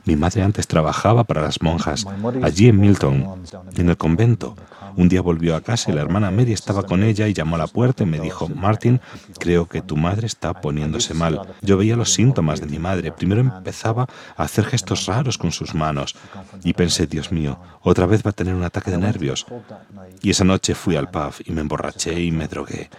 Mi 0.05 0.15
madre 0.15 0.43
antes 0.43 0.67
trabajaba 0.67 1.23
para 1.23 1.41
las 1.41 1.61
monjas, 1.61 2.05
allí 2.43 2.67
en 2.67 2.79
Milton, 2.79 3.43
en 3.75 3.89
el 3.89 3.97
convento. 3.97 4.55
Un 4.97 5.09
día 5.09 5.21
volvió 5.21 5.55
a 5.55 5.61
casa 5.61 5.91
y 5.91 5.93
la 5.93 6.01
hermana 6.01 6.31
Mary 6.31 6.53
estaba 6.53 6.83
con 6.83 7.03
ella 7.03 7.27
y 7.27 7.33
llamó 7.33 7.55
a 7.55 7.59
la 7.59 7.67
puerta 7.67 8.03
y 8.03 8.05
me 8.05 8.19
dijo, 8.19 8.47
Martin, 8.49 9.01
creo 9.39 9.67
que 9.67 9.81
tu 9.81 9.97
madre 9.97 10.27
está 10.27 10.61
poniéndose 10.61 11.13
mal. 11.13 11.41
Yo 11.61 11.77
veía 11.77 11.95
los 11.95 12.13
síntomas 12.13 12.61
de 12.61 12.67
mi 12.67 12.79
madre. 12.79 13.11
Primero 13.11 13.41
empezaba 13.41 14.07
a 14.37 14.43
hacer 14.43 14.65
gestos 14.65 15.05
raros 15.05 15.37
con 15.37 15.51
sus 15.51 15.75
manos 15.75 16.15
y 16.63 16.73
pensé, 16.73 17.07
Dios 17.07 17.31
mío, 17.31 17.59
otra 17.81 18.05
vez 18.05 18.25
va 18.25 18.29
a 18.29 18.33
tener 18.33 18.55
un 18.55 18.63
ataque 18.63 18.91
de 18.91 18.97
nervios. 18.97 19.45
Y 20.21 20.29
esa 20.29 20.43
noche 20.43 20.75
fui 20.75 20.95
al 20.95 21.09
pub 21.09 21.33
y 21.45 21.51
me 21.51 21.61
emborraché 21.61 22.19
y 22.19 22.31
me 22.31 22.47
drogué. 22.47 22.89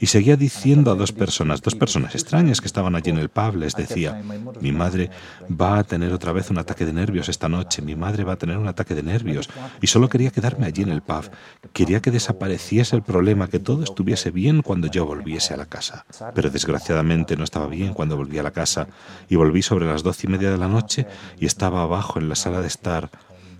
Y 0.00 0.06
seguía 0.06 0.36
diciendo 0.36 0.90
a 0.90 0.94
dos 0.94 1.12
personas, 1.12 1.62
dos 1.62 1.74
personas 1.74 2.14
extrañas 2.14 2.60
que 2.60 2.66
estaban 2.66 2.94
allí 2.94 3.10
en 3.10 3.18
el 3.18 3.28
pub, 3.28 3.56
les 3.56 3.74
decía, 3.74 4.22
mi 4.60 4.72
madre 4.72 5.10
va 5.48 5.78
a 5.78 5.84
tener 5.84 6.12
otra 6.12 6.32
vez 6.32 6.50
un 6.50 6.58
ataque 6.58 6.84
de 6.84 6.92
nervios 6.92 7.28
esta 7.28 7.48
noche, 7.48 7.82
mi 7.82 7.96
madre 7.96 8.24
va 8.24 8.34
a 8.34 8.36
tener 8.36 8.58
un 8.58 8.68
ataque 8.68 8.94
de 8.94 9.02
nervios. 9.02 9.48
Y 9.80 9.86
solo 9.86 10.08
quería 10.08 10.30
quedarme 10.30 10.66
allí 10.66 10.82
en 10.82 10.90
el 10.90 11.02
pub. 11.02 11.30
Quería 11.72 12.00
que 12.00 12.10
desapareciese 12.10 12.96
el 12.96 13.02
problema, 13.02 13.48
que 13.48 13.58
todo 13.58 13.82
estuviese 13.82 14.30
bien 14.30 14.62
cuando 14.62 14.88
yo 14.88 15.06
volviese 15.06 15.54
a 15.54 15.56
la 15.56 15.66
casa. 15.66 16.06
Pero 16.34 16.50
desgraciadamente 16.50 17.36
no 17.36 17.44
estaba 17.44 17.66
bien 17.66 17.94
cuando 17.94 18.16
volví 18.16 18.38
a 18.38 18.42
la 18.42 18.50
casa 18.50 18.88
y 19.28 19.36
volví 19.36 19.62
sobre 19.62 19.86
las 19.86 20.02
doce 20.02 20.26
y 20.26 20.30
media 20.30 20.50
de 20.50 20.58
la 20.58 20.68
noche 20.68 21.06
y 21.38 21.46
estaba 21.46 21.82
abajo 21.82 22.18
en 22.18 22.28
la 22.28 22.34
sala 22.34 22.60
de 22.60 22.66
estar 22.66 23.10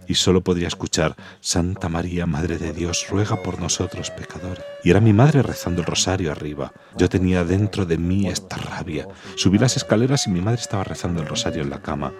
y 0.08 0.14
solo 0.14 0.42
podría 0.42 0.68
escuchar, 0.68 1.16
Santa 1.40 1.88
María, 1.88 2.26
Madre 2.26 2.58
de 2.58 2.72
Dios, 2.72 3.06
ruega 3.10 3.42
por 3.42 3.60
nosotros 3.60 4.10
pecadores. 4.10 4.64
Y 4.84 4.90
era 4.90 5.00
mi 5.00 5.12
madre 5.12 5.42
rezando 5.42 5.80
el 5.80 5.86
rosario 5.86 6.30
arriba. 6.30 6.72
Yo 6.96 7.08
tenía 7.08 7.44
dentro 7.44 7.86
de 7.86 7.98
mí 7.98 8.28
esta 8.28 8.56
rabia. 8.56 9.08
Subí 9.34 9.58
las 9.58 9.76
escaleras 9.76 10.26
y 10.26 10.30
mi 10.30 10.40
madre 10.40 10.60
estaba 10.60 10.84
rezando 10.84 11.22
el 11.22 11.28
rosario 11.28 11.62
en 11.62 11.70
la 11.70 11.82
cama. 11.82 12.12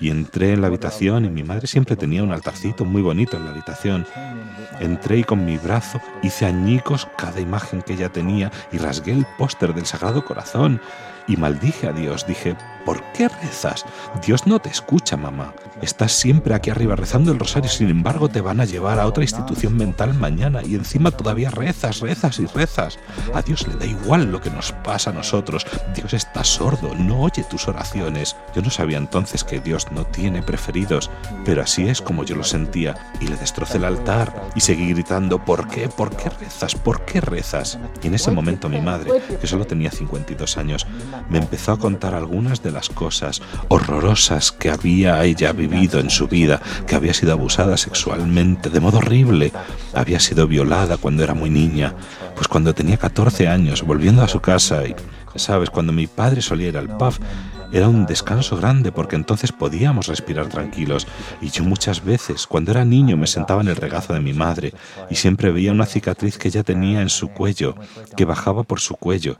Y 0.00 0.10
entré 0.10 0.52
en 0.52 0.60
la 0.60 0.68
habitación 0.68 1.24
y 1.24 1.28
mi 1.28 1.42
madre 1.42 1.66
siempre 1.66 1.96
tenía 1.96 2.22
un 2.22 2.32
altarcito 2.32 2.84
muy 2.84 3.02
bonito 3.02 3.36
en 3.36 3.44
la 3.44 3.50
habitación. 3.50 4.06
Entré 4.80 5.18
y 5.18 5.24
con 5.24 5.44
mi 5.44 5.56
brazo 5.56 6.00
hice 6.22 6.46
añicos 6.46 7.08
cada 7.16 7.40
imagen 7.40 7.82
que 7.82 7.94
ella 7.94 8.10
tenía 8.10 8.52
y 8.70 8.78
rasgué 8.78 9.12
el 9.12 9.26
póster 9.36 9.74
del 9.74 9.86
Sagrado 9.86 10.24
Corazón 10.24 10.80
y 11.26 11.36
maldije 11.36 11.88
a 11.88 11.92
Dios. 11.92 12.26
Dije, 12.26 12.56
¿por 12.88 13.02
qué 13.12 13.28
rezas? 13.28 13.84
Dios 14.24 14.46
no 14.46 14.60
te 14.60 14.70
escucha, 14.70 15.14
mamá. 15.14 15.52
Estás 15.82 16.12
siempre 16.12 16.54
aquí 16.54 16.70
arriba 16.70 16.96
rezando 16.96 17.30
el 17.32 17.38
rosario, 17.38 17.68
sin 17.68 17.90
embargo 17.90 18.30
te 18.30 18.40
van 18.40 18.62
a 18.62 18.64
llevar 18.64 18.98
a 18.98 19.06
otra 19.06 19.24
institución 19.24 19.76
mental 19.76 20.14
mañana 20.14 20.62
y 20.64 20.74
encima 20.74 21.10
todavía 21.10 21.50
rezas, 21.50 22.00
rezas 22.00 22.38
y 22.38 22.46
rezas. 22.46 22.98
A 23.34 23.42
Dios 23.42 23.68
le 23.68 23.74
da 23.74 23.84
igual 23.84 24.32
lo 24.32 24.40
que 24.40 24.48
nos 24.48 24.72
pasa 24.72 25.10
a 25.10 25.12
nosotros. 25.12 25.66
Dios 25.94 26.14
está 26.14 26.44
sordo, 26.44 26.94
no 26.94 27.20
oye 27.20 27.44
tus 27.44 27.68
oraciones. 27.68 28.36
Yo 28.54 28.62
no 28.62 28.70
sabía 28.70 28.96
entonces 28.96 29.44
que 29.44 29.60
Dios 29.60 29.92
no 29.92 30.06
tiene 30.06 30.42
preferidos, 30.42 31.10
pero 31.44 31.60
así 31.60 31.88
es 31.88 32.00
como 32.00 32.24
yo 32.24 32.36
lo 32.36 32.44
sentía 32.44 33.12
y 33.20 33.26
le 33.26 33.36
destrocé 33.36 33.76
el 33.76 33.84
altar 33.84 34.48
y 34.54 34.60
seguí 34.60 34.94
gritando, 34.94 35.44
¿por 35.44 35.68
qué? 35.68 35.90
¿Por 35.90 36.16
qué 36.16 36.30
rezas? 36.30 36.74
¿Por 36.74 37.04
qué 37.04 37.20
rezas? 37.20 37.78
Y 38.02 38.06
en 38.06 38.14
ese 38.14 38.30
momento 38.30 38.70
mi 38.70 38.80
madre, 38.80 39.12
que 39.38 39.46
solo 39.46 39.66
tenía 39.66 39.90
52 39.90 40.56
años, 40.56 40.86
me 41.28 41.36
empezó 41.36 41.72
a 41.72 41.78
contar 41.78 42.14
algunas 42.14 42.62
de 42.62 42.70
las 42.70 42.77
cosas 42.88 43.42
horrorosas 43.68 44.52
que 44.52 44.70
había 44.70 45.24
ella 45.24 45.52
vivido 45.52 45.98
en 45.98 46.10
su 46.10 46.28
vida, 46.28 46.60
que 46.86 46.94
había 46.94 47.14
sido 47.14 47.32
abusada 47.32 47.76
sexualmente 47.76 48.70
de 48.70 48.80
modo 48.80 48.98
horrible, 48.98 49.52
había 49.94 50.20
sido 50.20 50.46
violada 50.46 50.96
cuando 50.96 51.24
era 51.24 51.34
muy 51.34 51.50
niña, 51.50 51.94
pues 52.34 52.46
cuando 52.46 52.74
tenía 52.74 52.96
14 52.96 53.48
años, 53.48 53.82
volviendo 53.82 54.22
a 54.22 54.28
su 54.28 54.40
casa 54.40 54.86
y, 54.86 54.94
sabes, 55.34 55.70
cuando 55.70 55.92
mi 55.92 56.06
padre 56.06 56.40
solía 56.40 56.68
ir 56.68 56.78
al 56.78 56.96
pub, 56.96 57.14
era 57.72 57.88
un 57.88 58.06
descanso 58.06 58.56
grande 58.56 58.92
porque 58.92 59.16
entonces 59.16 59.52
podíamos 59.52 60.06
respirar 60.06 60.48
tranquilos 60.48 61.06
y 61.40 61.50
yo 61.50 61.64
muchas 61.64 62.04
veces 62.04 62.46
cuando 62.46 62.70
era 62.70 62.84
niño 62.84 63.16
me 63.16 63.26
sentaba 63.26 63.60
en 63.60 63.68
el 63.68 63.76
regazo 63.76 64.14
de 64.14 64.20
mi 64.20 64.32
madre 64.32 64.72
y 65.10 65.16
siempre 65.16 65.50
veía 65.50 65.72
una 65.72 65.86
cicatriz 65.86 66.38
que 66.38 66.48
ella 66.48 66.62
tenía 66.62 67.02
en 67.02 67.08
su 67.08 67.28
cuello, 67.28 67.74
que 68.16 68.24
bajaba 68.24 68.62
por 68.62 68.80
su 68.80 68.96
cuello. 68.96 69.36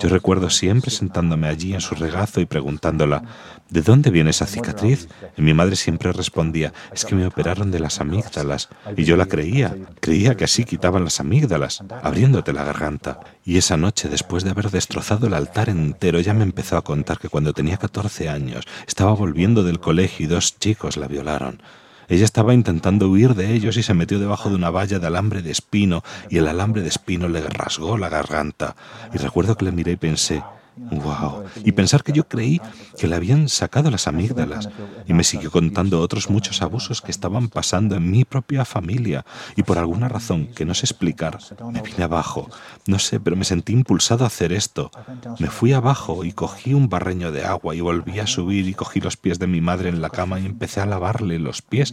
Yo 0.00 0.08
recuerdo 0.08 0.50
siempre 0.50 0.90
sentándome 0.90 1.48
allí 1.48 1.74
en 1.74 1.80
su 1.80 1.94
regazo 1.94 2.40
y 2.40 2.46
preguntándola, 2.46 3.22
¿de 3.70 3.82
dónde 3.82 4.10
viene 4.10 4.30
esa 4.30 4.46
cicatriz? 4.46 5.08
Y 5.36 5.42
mi 5.42 5.54
madre 5.54 5.76
siempre 5.76 6.12
respondía, 6.12 6.72
es 6.92 7.04
que 7.04 7.14
me 7.14 7.26
operaron 7.26 7.70
de 7.70 7.80
las 7.80 8.00
amígdalas. 8.00 8.68
Y 8.96 9.04
yo 9.04 9.16
la 9.16 9.26
creía, 9.26 9.76
creía 10.00 10.36
que 10.36 10.44
así 10.44 10.64
quitaban 10.64 11.04
las 11.04 11.20
amígdalas, 11.20 11.82
abriéndote 12.02 12.52
la 12.52 12.64
garganta. 12.64 13.20
Y 13.44 13.56
esa 13.58 13.76
noche, 13.76 14.08
después 14.08 14.44
de 14.44 14.50
haber 14.50 14.70
destrozado 14.70 15.26
el 15.26 15.34
altar 15.34 15.68
entero, 15.68 16.18
ella 16.18 16.34
me 16.34 16.44
empezó 16.44 16.76
a 16.76 16.82
contar 16.82 17.18
que 17.18 17.28
cuando 17.28 17.52
tenía 17.52 17.76
14 17.76 18.28
años, 18.28 18.64
estaba 18.86 19.12
volviendo 19.12 19.62
del 19.62 19.80
colegio 19.80 20.26
y 20.26 20.28
dos 20.28 20.58
chicos 20.58 20.96
la 20.96 21.08
violaron. 21.08 21.62
Ella 22.10 22.24
estaba 22.24 22.54
intentando 22.54 23.08
huir 23.08 23.36
de 23.36 23.54
ellos 23.54 23.76
y 23.76 23.84
se 23.84 23.94
metió 23.94 24.18
debajo 24.18 24.48
de 24.48 24.56
una 24.56 24.70
valla 24.70 24.98
de 24.98 25.06
alambre 25.06 25.42
de 25.42 25.52
espino 25.52 26.02
y 26.28 26.38
el 26.38 26.48
alambre 26.48 26.82
de 26.82 26.88
espino 26.88 27.28
le 27.28 27.40
rasgó 27.40 27.96
la 27.98 28.08
garganta. 28.08 28.74
Y 29.14 29.18
recuerdo 29.18 29.56
que 29.56 29.64
le 29.64 29.70
miré 29.70 29.92
y 29.92 29.96
pensé, 29.96 30.42
¡Wow! 30.90 31.44
Y 31.64 31.72
pensar 31.72 32.02
que 32.02 32.12
yo 32.12 32.26
creí 32.26 32.60
que 32.98 33.06
le 33.06 33.16
habían 33.16 33.48
sacado 33.48 33.90
las 33.90 34.08
amígdalas. 34.08 34.68
Y 35.06 35.12
me 35.12 35.24
siguió 35.24 35.50
contando 35.50 36.00
otros 36.00 36.30
muchos 36.30 36.62
abusos 36.62 37.02
que 37.02 37.10
estaban 37.10 37.48
pasando 37.48 37.96
en 37.96 38.10
mi 38.10 38.24
propia 38.24 38.64
familia. 38.64 39.24
Y 39.56 39.62
por 39.62 39.78
alguna 39.78 40.08
razón 40.08 40.46
que 40.46 40.64
no 40.64 40.74
sé 40.74 40.86
explicar, 40.86 41.38
me 41.70 41.82
vine 41.82 42.04
abajo. 42.04 42.48
No 42.86 42.98
sé, 42.98 43.20
pero 43.20 43.36
me 43.36 43.44
sentí 43.44 43.72
impulsado 43.72 44.24
a 44.24 44.28
hacer 44.28 44.52
esto. 44.52 44.90
Me 45.38 45.48
fui 45.48 45.72
abajo 45.72 46.24
y 46.24 46.32
cogí 46.32 46.72
un 46.72 46.88
barreño 46.88 47.30
de 47.30 47.44
agua 47.44 47.74
y 47.74 47.80
volví 47.80 48.18
a 48.18 48.26
subir 48.26 48.66
y 48.66 48.74
cogí 48.74 49.00
los 49.00 49.16
pies 49.16 49.38
de 49.38 49.46
mi 49.46 49.60
madre 49.60 49.90
en 49.90 50.00
la 50.00 50.10
cama 50.10 50.40
y 50.40 50.46
empecé 50.46 50.80
a 50.80 50.86
lavarle 50.86 51.38
los 51.38 51.62
pies 51.62 51.92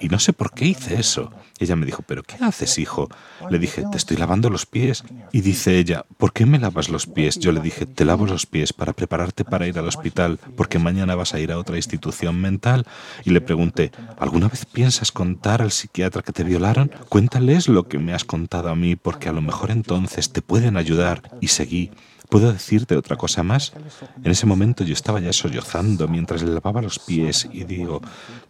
y 0.00 0.08
no 0.08 0.18
sé 0.18 0.32
por 0.32 0.52
qué 0.52 0.66
hice 0.66 0.98
eso. 0.98 1.30
Ella 1.58 1.76
me 1.76 1.84
dijo, 1.84 2.02
¿pero 2.02 2.22
qué 2.22 2.36
haces, 2.42 2.78
hijo? 2.78 3.08
Le 3.50 3.58
dije, 3.58 3.84
te 3.90 3.98
estoy 3.98 4.16
lavando 4.16 4.48
los 4.48 4.64
pies. 4.64 5.04
Y 5.30 5.42
dice 5.42 5.78
ella, 5.78 6.06
¿por 6.16 6.32
qué 6.32 6.46
me 6.46 6.58
lavas 6.58 6.88
los 6.88 7.06
pies? 7.06 7.38
Yo 7.38 7.52
le 7.52 7.60
dije, 7.60 7.84
te 7.84 8.06
lavo 8.06 8.26
los 8.26 8.46
pies 8.46 8.72
para 8.72 8.94
prepararte 8.94 9.44
para 9.44 9.66
ir 9.66 9.78
al 9.78 9.86
hospital, 9.86 10.38
porque 10.56 10.78
mañana 10.78 11.14
vas 11.14 11.34
a 11.34 11.40
ir 11.40 11.52
a 11.52 11.58
otra 11.58 11.76
institución 11.76 12.40
mental. 12.40 12.86
Y 13.24 13.30
le 13.30 13.42
pregunté, 13.42 13.92
¿alguna 14.18 14.48
vez 14.48 14.64
piensas 14.64 15.12
contar 15.12 15.60
al 15.60 15.70
psiquiatra 15.70 16.22
que 16.22 16.32
te 16.32 16.44
violaron? 16.44 16.90
Cuéntales 17.10 17.68
lo 17.68 17.86
que 17.88 17.98
me 17.98 18.14
has 18.14 18.24
contado 18.24 18.70
a 18.70 18.74
mí, 18.74 18.96
porque 18.96 19.28
a 19.28 19.32
lo 19.32 19.42
mejor 19.42 19.70
entonces 19.70 20.32
te 20.32 20.40
pueden 20.40 20.78
ayudar. 20.78 21.22
Y 21.40 21.48
seguí. 21.48 21.90
¿Puedo 22.30 22.52
decirte 22.52 22.96
otra 22.96 23.16
cosa 23.16 23.42
más? 23.42 23.72
En 24.22 24.30
ese 24.30 24.46
momento 24.46 24.84
yo 24.84 24.94
estaba 24.94 25.18
ya 25.20 25.32
sollozando 25.32 26.06
mientras 26.06 26.42
le 26.42 26.52
lavaba 26.52 26.80
los 26.80 27.00
pies 27.00 27.48
y 27.52 27.64
digo, 27.64 28.00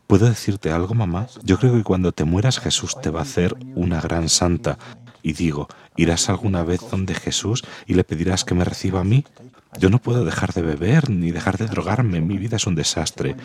¿puedo 0.06 0.28
decirte 0.28 0.70
algo, 0.70 0.94
mamá? 0.94 1.26
Yo 1.42 1.58
creo 1.58 1.72
que 1.72 1.82
cuando 1.82 2.12
te 2.12 2.24
mueras 2.24 2.60
Jesús 2.60 3.00
te 3.00 3.08
va 3.08 3.20
a 3.20 3.22
hacer 3.22 3.56
una 3.74 4.00
gran 4.00 4.28
santa. 4.28 4.78
Y 5.22 5.32
digo, 5.32 5.66
¿irás 5.96 6.28
alguna 6.28 6.62
vez 6.62 6.80
donde 6.90 7.14
Jesús 7.14 7.64
y 7.86 7.94
le 7.94 8.04
pedirás 8.04 8.44
que 8.44 8.54
me 8.54 8.64
reciba 8.64 9.00
a 9.00 9.04
mí? 9.04 9.24
Yo 9.78 9.88
no 9.88 9.98
puedo 9.98 10.24
dejar 10.24 10.52
de 10.52 10.62
beber 10.62 11.08
ni 11.08 11.30
dejar 11.30 11.56
de 11.56 11.66
drogarme, 11.66 12.20
mi 12.20 12.36
vida 12.38 12.56
es 12.56 12.66
un 12.66 12.74
desastre. 12.74 13.36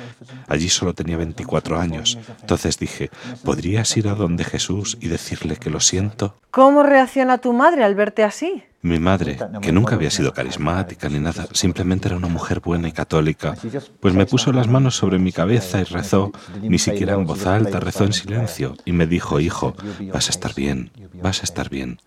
Allí 0.47 0.69
solo 0.69 0.93
tenía 0.93 1.17
24 1.17 1.79
años. 1.79 2.17
Entonces 2.41 2.79
dije, 2.79 3.11
¿podrías 3.43 3.95
ir 3.95 4.07
a 4.07 4.15
donde 4.15 4.43
Jesús 4.43 4.97
y 4.99 5.07
decirle 5.07 5.57
que 5.57 5.69
lo 5.69 5.79
siento? 5.79 6.35
¿Cómo 6.51 6.83
reacciona 6.83 7.37
tu 7.37 7.53
madre 7.53 7.83
al 7.83 7.95
verte 7.95 8.23
así? 8.23 8.63
Mi 8.85 8.99
madre, 8.99 9.39
que 9.63 9.71
nunca 9.71 9.95
había 9.95 10.11
sido 10.11 10.31
carismática 10.31 11.09
ni 11.09 11.17
nada, 11.17 11.47
simplemente 11.53 12.07
era 12.07 12.17
una 12.17 12.27
mujer 12.27 12.59
buena 12.59 12.87
y 12.87 12.91
católica, 12.91 13.55
pues 13.99 14.13
me 14.13 14.27
puso 14.27 14.53
las 14.53 14.67
manos 14.67 14.95
sobre 14.95 15.17
mi 15.17 15.31
cabeza 15.31 15.81
y 15.81 15.85
rezó, 15.85 16.31
ni 16.61 16.77
siquiera 16.77 17.15
en 17.15 17.25
voz 17.25 17.47
alta, 17.47 17.79
rezó 17.79 18.03
en 18.03 18.13
silencio 18.13 18.75
y 18.85 18.91
me 18.91 19.07
dijo, 19.07 19.39
hijo, 19.39 19.73
vas 20.13 20.27
a 20.27 20.29
estar 20.29 20.53
bien, 20.53 20.91
vas 21.19 21.41
a 21.41 21.45
estar 21.45 21.67
bien. 21.67 21.99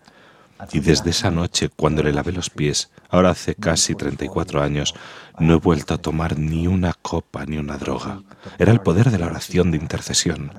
Y 0.71 0.79
desde 0.79 1.09
esa 1.09 1.31
noche, 1.31 1.67
cuando 1.67 2.01
le 2.01 2.13
lavé 2.13 2.31
los 2.31 2.49
pies, 2.49 2.91
ahora 3.09 3.31
hace 3.31 3.55
casi 3.55 3.93
34 3.95 4.61
años, 4.61 4.95
no 5.39 5.53
he 5.53 5.57
vuelto 5.57 5.93
a 5.93 5.97
tomar 5.97 6.37
ni 6.37 6.67
una 6.67 6.93
copa 6.93 7.45
ni 7.45 7.57
una 7.57 7.77
droga. 7.77 8.21
Era 8.57 8.71
el 8.71 8.81
poder 8.81 9.11
de 9.11 9.19
la 9.19 9.27
oración 9.27 9.71
de 9.71 9.77
intercesión. 9.77 10.51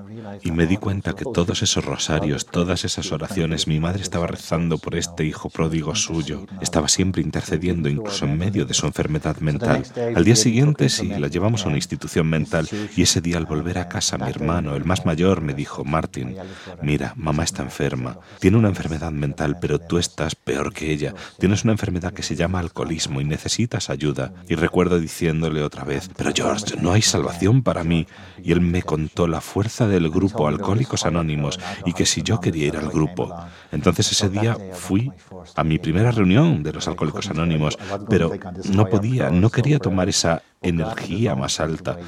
Y 0.43 0.53
me 0.53 0.67
di 0.67 0.77
cuenta 0.77 1.15
que 1.15 1.25
todos 1.25 1.63
esos 1.63 1.85
rosarios, 1.85 2.47
todas 2.47 2.85
esas 2.85 3.13
oraciones, 3.13 3.67
mi 3.67 3.81
madre 3.81 4.03
estaba 4.03 4.27
rezando 4.27 4.79
por 4.79 4.95
este 4.95 5.25
hijo 5.25 5.51
pródigo 5.51 5.95
suyo. 5.95 6.47
Estaba 6.61 6.89
siempre 6.89 7.23
intercediendo, 7.23 7.89
incluso 7.89 8.25
en 8.25 8.39
medio 8.39 8.65
de 8.65 8.75
su 8.75 8.87
enfermedad 8.87 9.39
mental. 9.39 9.85
Al 10.15 10.25
día 10.25 10.37
siguiente, 10.37 10.89
sí, 10.89 11.09
la 11.09 11.29
llevamos 11.29 11.65
a 11.65 11.69
una 11.69 11.77
institución 11.77 12.29
mental. 12.29 12.69
Y 12.97 13.03
ese 13.03 13.21
día, 13.21 13.39
al 13.39 13.47
volver 13.47 13.79
a 13.79 13.89
casa, 13.89 14.19
mi 14.19 14.31
hermano, 14.31 14.77
el 14.77 14.85
más 14.85 15.05
mayor, 15.05 15.41
me 15.41 15.55
dijo, 15.55 15.85
Martin, 15.85 16.37
mira, 16.83 17.15
mamá 17.17 17.45
está 17.45 17.63
enferma. 17.63 18.19
Tiene 18.39 18.57
una 18.57 18.69
enfermedad 18.69 19.13
mental, 19.13 19.59
pero 19.61 19.79
tú 19.79 19.99
estás 19.99 20.35
peor 20.35 20.73
que 20.73 20.93
ella. 20.93 21.15
Tienes 21.39 21.65
una 21.65 21.73
enfermedad 21.73 22.13
que 22.13 22.23
se 22.23 22.37
llama 22.37 22.61
alcoholismo 22.61 23.21
y 23.21 23.25
necesitas 23.25 23.91
ayuda. 23.91 24.33
Y 24.49 24.55
recuerdo 24.71 25.01
diciéndole 25.01 25.65
otra 25.65 25.83
vez, 25.83 26.09
pero 26.17 26.31
George, 26.33 26.77
no 26.81 26.93
hay 26.93 27.03
salvación 27.03 27.65
para 27.65 27.83
mí. 27.83 28.07
Y 28.41 28.53
él 28.53 28.61
me 28.61 28.83
contó 28.83 29.27
la 29.27 29.41
fuerza 29.41 29.89
del 29.89 30.09
grupo 30.11 30.47
Alcohólicos 30.47 31.05
Anónimos 31.05 31.59
y 31.85 31.93
que 31.93 32.07
si 32.07 32.23
yo 32.23 32.41
quería 32.41 32.69
ir 32.69 32.77
al 32.77 32.89
grupo. 32.89 33.35
Entonces 33.73 34.13
ese 34.13 34.29
día 34.29 34.57
fui 34.73 35.11
a 35.57 35.65
mi 35.65 35.81
primera 35.81 36.13
reunión 36.13 36.63
de 36.63 36.73
los 36.73 36.87
Alcohólicos 36.87 37.29
Anónimos, 37.31 37.77
pero 38.09 38.31
no 38.73 38.87
podía, 38.87 39.29
no 39.29 39.51
quería 39.51 39.81
tomar 39.81 40.09
esa 40.09 40.41
energía 40.63 41.35
más 41.35 41.61
alta. 41.61 41.99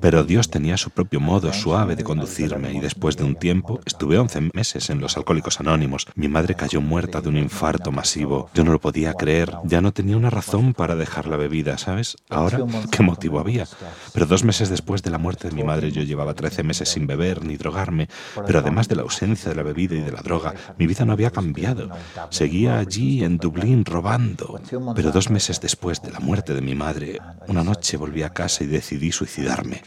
Pero 0.00 0.24
Dios 0.24 0.50
tenía 0.50 0.76
su 0.76 0.90
propio 0.90 1.20
modo 1.20 1.52
suave 1.52 1.96
de 1.96 2.04
conducirme 2.04 2.72
y 2.72 2.80
después 2.80 3.16
de 3.16 3.24
un 3.24 3.34
tiempo 3.34 3.80
estuve 3.84 4.18
11 4.18 4.50
meses 4.54 4.90
en 4.90 5.00
los 5.00 5.16
Alcohólicos 5.16 5.60
Anónimos. 5.60 6.06
Mi 6.14 6.28
madre 6.28 6.54
cayó 6.54 6.80
muerta 6.80 7.20
de 7.20 7.28
un 7.28 7.36
infarto 7.36 7.92
masivo. 7.92 8.48
Yo 8.54 8.64
no 8.64 8.72
lo 8.72 8.80
podía 8.80 9.12
creer. 9.14 9.52
Ya 9.64 9.80
no 9.80 9.92
tenía 9.92 10.16
una 10.16 10.30
razón 10.30 10.72
para 10.72 10.96
dejar 10.96 11.26
la 11.26 11.36
bebida, 11.36 11.76
¿sabes? 11.78 12.16
Ahora, 12.30 12.60
¿qué 12.90 13.02
motivo 13.02 13.40
había? 13.40 13.66
Pero 14.12 14.26
dos 14.26 14.44
meses 14.44 14.70
después 14.70 15.02
de 15.02 15.10
la 15.10 15.18
muerte 15.18 15.48
de 15.48 15.54
mi 15.54 15.64
madre 15.64 15.90
yo 15.90 16.02
llevaba 16.02 16.34
13 16.34 16.62
meses 16.62 16.88
sin 16.88 17.06
beber 17.06 17.44
ni 17.44 17.56
drogarme. 17.56 18.08
Pero 18.46 18.60
además 18.60 18.88
de 18.88 18.96
la 18.96 19.02
ausencia 19.02 19.50
de 19.50 19.56
la 19.56 19.62
bebida 19.62 19.96
y 19.96 20.00
de 20.00 20.12
la 20.12 20.22
droga, 20.22 20.54
mi 20.78 20.86
vida 20.86 21.04
no 21.04 21.12
había 21.12 21.30
cambiado. 21.30 21.90
Seguía 22.30 22.78
allí 22.78 23.22
en 23.22 23.36
Dublín 23.36 23.84
robando. 23.84 24.60
Pero 24.94 25.10
dos 25.10 25.28
meses 25.28 25.60
después 25.60 26.00
de 26.00 26.10
la 26.10 26.20
muerte 26.20 26.54
de 26.54 26.62
mi 26.62 26.74
madre, 26.74 27.20
una 27.48 27.62
noche 27.62 27.97
volví 27.98 28.22
a 28.22 28.30
casa 28.30 28.64
y 28.64 28.66
decidí 28.66 29.12
suicidarme. 29.12 29.82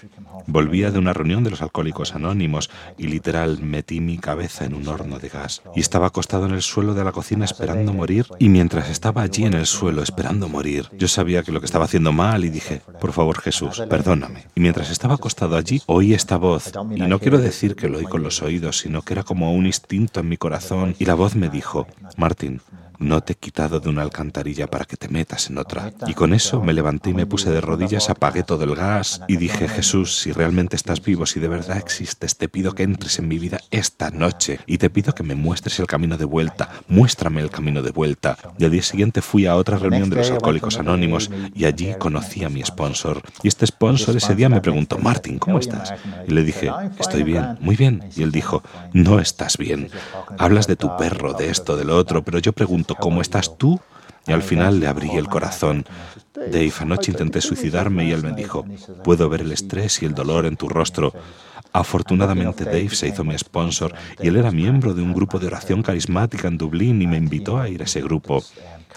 Volvía 0.47 0.91
de 0.91 1.00
una 1.00 1.13
reunión 1.13 1.43
de 1.43 1.50
los 1.50 1.62
alcohólicos 1.62 2.13
anónimos 2.13 2.69
y 2.97 3.08
literal 3.08 3.62
metí 3.62 4.00
mi 4.00 4.17
cabeza 4.17 4.65
en 4.65 4.76
un 4.76 4.88
horno 4.88 5.19
de 5.19 5.30
gas 5.30 5.62
y 5.76 5.80
estaba 5.80 6.08
acostado 6.08 6.45
en 6.45 6.54
el 6.54 6.62
suelo 6.62 6.93
de 6.93 7.04
la 7.04 7.12
cocina 7.12 7.45
esperando 7.45 7.93
morir 7.93 8.28
y 8.39 8.50
mientras 8.50 8.89
estaba 8.89 9.21
allí 9.21 9.45
en 9.45 9.54
el 9.54 9.65
suelo 9.65 10.04
esperando 10.04 10.47
morir, 10.47 10.88
yo 10.97 11.08
sabía 11.08 11.43
que 11.43 11.52
lo 11.52 11.60
que 11.60 11.65
estaba 11.65 11.86
haciendo 11.86 12.12
mal 12.12 12.45
y 12.45 12.50
dije, 12.50 12.82
por 13.00 13.13
favor 13.13 13.39
Jesús, 13.39 13.82
perdóname. 13.89 14.45
Y 14.56 14.60
mientras 14.60 14.89
estaba 14.89 15.15
acostado 15.15 15.56
allí, 15.56 15.82
oí 15.88 16.13
esta 16.13 16.38
voz 16.38 16.71
y 16.95 17.02
no 17.02 17.19
quiero 17.19 17.39
decir 17.39 17.76
que 17.76 17.89
lo 17.89 17.97
oí 17.97 18.06
con 18.06 18.24
los 18.24 18.41
oídos, 18.41 18.80
sino 18.80 19.02
que 19.02 19.13
era 19.13 19.24
como 19.24 19.54
un 19.54 19.65
instinto 19.65 20.19
en 20.19 20.30
mi 20.30 20.38
corazón 20.38 20.95
y 21.00 21.06
la 21.06 21.15
voz 21.15 21.36
me 21.36 21.50
dijo, 21.50 21.88
Martín, 22.17 22.62
no 23.02 23.22
te 23.22 23.34
he 23.34 23.36
quitado 23.36 23.80
de 23.80 23.90
una 23.90 24.04
alcantarilla 24.04 24.68
para 24.68 24.86
que 24.86 24.96
te 24.96 25.10
metas 25.10 25.50
en 25.50 25.58
otra. 25.58 25.92
Y 26.08 26.14
con 26.14 26.34
eso 26.34 26.62
me 26.62 26.74
levanté 26.74 27.10
y 27.10 27.14
me 27.14 27.26
puse 27.26 27.50
de 27.50 27.60
rodillas, 27.60 28.10
apagué 28.10 28.44
todo 28.44 28.64
el 28.64 28.76
gas 28.76 29.22
y 29.28 29.38
dije, 29.38 29.68
Jesús, 29.68 30.20
si 30.20 30.32
realmente 30.32 30.76
estás 30.76 31.02
vivo, 31.02 31.26
si 31.26 31.40
de 31.40 31.48
verdad 31.48 31.78
existes, 31.78 32.38
te 32.38 32.48
pido 32.48 32.74
que 32.74 32.84
entres 32.84 33.20
en 33.20 33.28
mi 33.28 33.40
vida 33.40 33.60
esta 33.72 34.12
noche 34.12 34.60
y 34.66 34.78
te 34.78 34.90
pido 34.90 35.14
que 35.14 35.24
me 35.24 35.36
muestres 35.36 35.80
el 35.80 35.88
camino 35.88 36.18
de 36.18 36.26
vuelta, 36.26 36.70
muéstrame 36.88 37.42
el 37.42 37.50
camino 37.50 37.82
de 37.82 37.92
vuelta. 37.92 38.38
Y 38.58 38.66
al 38.66 38.72
día 38.72 38.84
siguiente 38.84 39.22
fui 39.22 39.46
a 39.46 39.56
otra 39.56 39.78
reunión 39.78 40.10
de 40.10 40.18
los 40.18 40.32
alcohólicos 40.32 40.78
anónimos 40.78 41.32
y 41.56 41.66
allí 41.66 41.96
conocí 41.98 42.44
a 42.44 42.50
mi 42.50 42.64
sponsor. 42.64 43.22
Y 43.42 43.48
este 43.48 43.66
sponsor 43.66 44.16
ese 44.16 44.36
día 44.36 44.50
me 44.50 44.62
preguntó, 44.62 45.00
Martín, 45.00 45.40
¿cómo 45.40 45.58
estás? 45.58 45.94
Y 46.28 46.32
le 46.32 46.44
dije, 46.44 46.72
estoy 47.00 47.24
bien, 47.24 47.58
muy 47.60 47.76
bien. 47.76 48.04
Y 48.16 48.24
él 48.24 48.32
dijo, 48.32 48.64
no 48.94 49.20
estás 49.20 49.58
bien. 49.58 49.90
Hablas 50.38 50.68
de 50.68 50.76
tu 50.76 50.96
perro, 50.98 51.34
de 51.34 51.50
esto, 51.50 51.76
de 51.76 51.86
lo 51.86 51.98
otro, 51.98 52.24
pero 52.24 52.40
yo 52.40 52.54
pregunto, 52.54 52.91
¿cómo 52.96 53.22
estás 53.22 53.58
tú? 53.58 53.80
Y 54.28 54.34
al 54.34 54.44
final 54.44 54.80
le 54.80 54.88
abrí 54.88 55.10
el 55.12 55.28
corazón. 55.28 55.86
Dave, 56.34 56.74
anoche 56.80 57.12
intenté 57.12 57.42
suicidarme 57.42 58.06
y 58.06 58.12
él 58.12 58.24
me 58.24 58.34
dijo, 58.34 58.66
puedo 59.04 59.30
ver 59.30 59.42
el 59.42 59.52
estrés 59.52 60.02
y 60.02 60.06
el 60.06 60.14
dolor 60.14 60.46
en 60.46 60.58
tu 60.58 60.70
rostro. 60.70 61.14
Afortunadamente 61.74 62.66
Dave 62.66 62.90
se 62.90 63.08
hizo 63.08 63.24
mi 63.24 63.38
sponsor 63.38 63.94
y 64.22 64.28
él 64.28 64.36
era 64.36 64.52
miembro 64.52 64.94
de 64.94 65.02
un 65.02 65.14
grupo 65.14 65.40
de 65.40 65.48
oración 65.48 65.82
carismática 65.82 66.48
en 66.48 66.58
Dublín 66.58 67.02
y 67.02 67.08
me 67.08 67.18
invitó 67.18 67.60
a 67.60 67.70
ir 67.70 67.82
a 67.82 67.86
ese 67.86 68.02
grupo. 68.02 68.44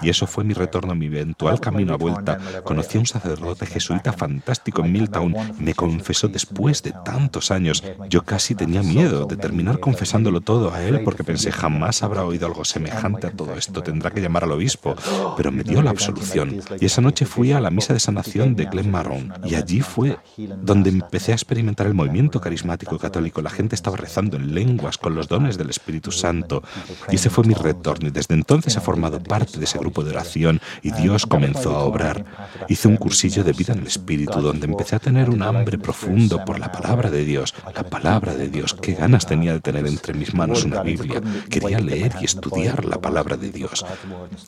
Y 0.03 0.09
eso 0.09 0.27
fue 0.27 0.45
mi 0.45 0.55
retorno 0.55 0.93
a 0.93 0.95
mi 0.95 1.07
eventual 1.07 1.61
camino 1.61 1.95
a 1.95 1.97
vuelta. 1.97 2.39
Conocí 2.65 2.99
a 2.99 3.01
un 3.01 3.07
sacerdote 3.07 3.67
jesuita 3.67 4.13
fantástico 4.13 4.85
en 4.85 4.93
Milltown 4.93 5.35
me 5.59 5.75
confesó 5.75 6.29
después 6.29 6.83
de 6.83 6.93
tantos 7.05 7.51
años. 7.51 7.83
Yo 8.09 8.23
casi 8.23 8.55
tenía 8.55 8.83
miedo 8.83 9.27
de 9.27 9.37
terminar 9.37 9.81
confesándolo 9.81 10.41
todo 10.41 10.73
a 10.73 10.83
él 10.83 11.03
porque 11.05 11.25
pensé 11.25 11.53
jamás 11.53 12.03
habrá 12.03 12.25
oído 12.25 12.47
algo 12.47 12.65
semejante 12.65 13.27
a 13.27 13.31
todo 13.31 13.55
esto. 13.55 13.83
Tendrá 13.83 14.11
que 14.11 14.21
llamar 14.21 14.45
al 14.45 14.53
obispo. 14.53 14.95
Pero 15.37 15.53
me 15.53 15.63
dio 15.63 15.83
la 15.83 15.91
absolución. 15.91 16.61
Y 16.81 16.87
esa 16.87 17.01
noche 17.01 17.27
fui 17.27 17.53
a 17.53 17.61
la 17.61 17.71
misa 17.71 17.93
de 17.93 18.01
sanación 18.01 18.55
de 18.55 18.67
Glen 18.67 18.91
Marron. 18.91 19.33
Y 19.45 19.55
allí 19.55 19.81
fue 19.81 20.19
donde 20.63 20.91
empecé 20.91 21.33
a 21.33 21.35
experimentar 21.35 21.87
el 21.87 21.95
movimiento 21.95 22.41
carismático 22.41 22.99
católico. 22.99 23.43
La 23.43 23.51
gente 23.51 23.75
estaba 23.75 23.97
rezando 23.97 24.37
en 24.37 24.55
lenguas 24.55 24.99
con 24.99 25.15
los 25.15 25.29
dones 25.29 25.59
del 25.59 25.71
Espíritu 25.71 26.11
Santo. 26.13 26.63
Y 27.11 27.17
ese 27.17 27.31
fue 27.31 27.45
mi 27.45 27.55
retorno. 27.55 28.09
Y 28.09 28.11
desde 28.11 28.35
entonces 28.35 28.77
he 28.77 28.81
formado 28.81 29.21
parte 29.23 29.59
de 29.59 29.65
ese 29.65 29.79
grupo 29.85 30.03
de 30.03 30.11
oración 30.11 30.61
y 30.83 30.92
Dios 30.92 31.27
comenzó 31.27 31.77
a 31.77 31.85
obrar. 31.85 32.25
Hice 32.68 32.88
un 32.88 32.97
cursillo 32.97 33.44
de 33.44 33.53
vida 33.53 33.75
en 33.75 33.81
el 33.81 33.87
Espíritu 33.87 34.40
donde 34.40 34.66
empecé 34.66 34.97
a 34.97 34.99
tener 34.99 35.29
un 35.29 35.42
hambre 35.42 35.77
profundo 35.79 36.42
por 36.44 36.59
la 36.59 36.73
palabra 36.73 37.11
de 37.11 37.25
Dios. 37.25 37.55
La 37.75 37.85
palabra 37.85 38.35
de 38.35 38.49
Dios. 38.49 38.73
Qué 38.75 38.94
ganas 38.94 39.27
tenía 39.27 39.53
de 39.53 39.61
tener 39.61 39.87
entre 39.87 40.14
mis 40.14 40.35
manos 40.35 40.64
una 40.64 40.83
Biblia. 40.83 41.20
Quería 41.51 41.81
leer 41.81 42.12
y 42.20 42.25
estudiar 42.25 42.87
la 42.87 42.99
palabra 42.99 43.37
de 43.37 43.51
Dios. 43.51 43.85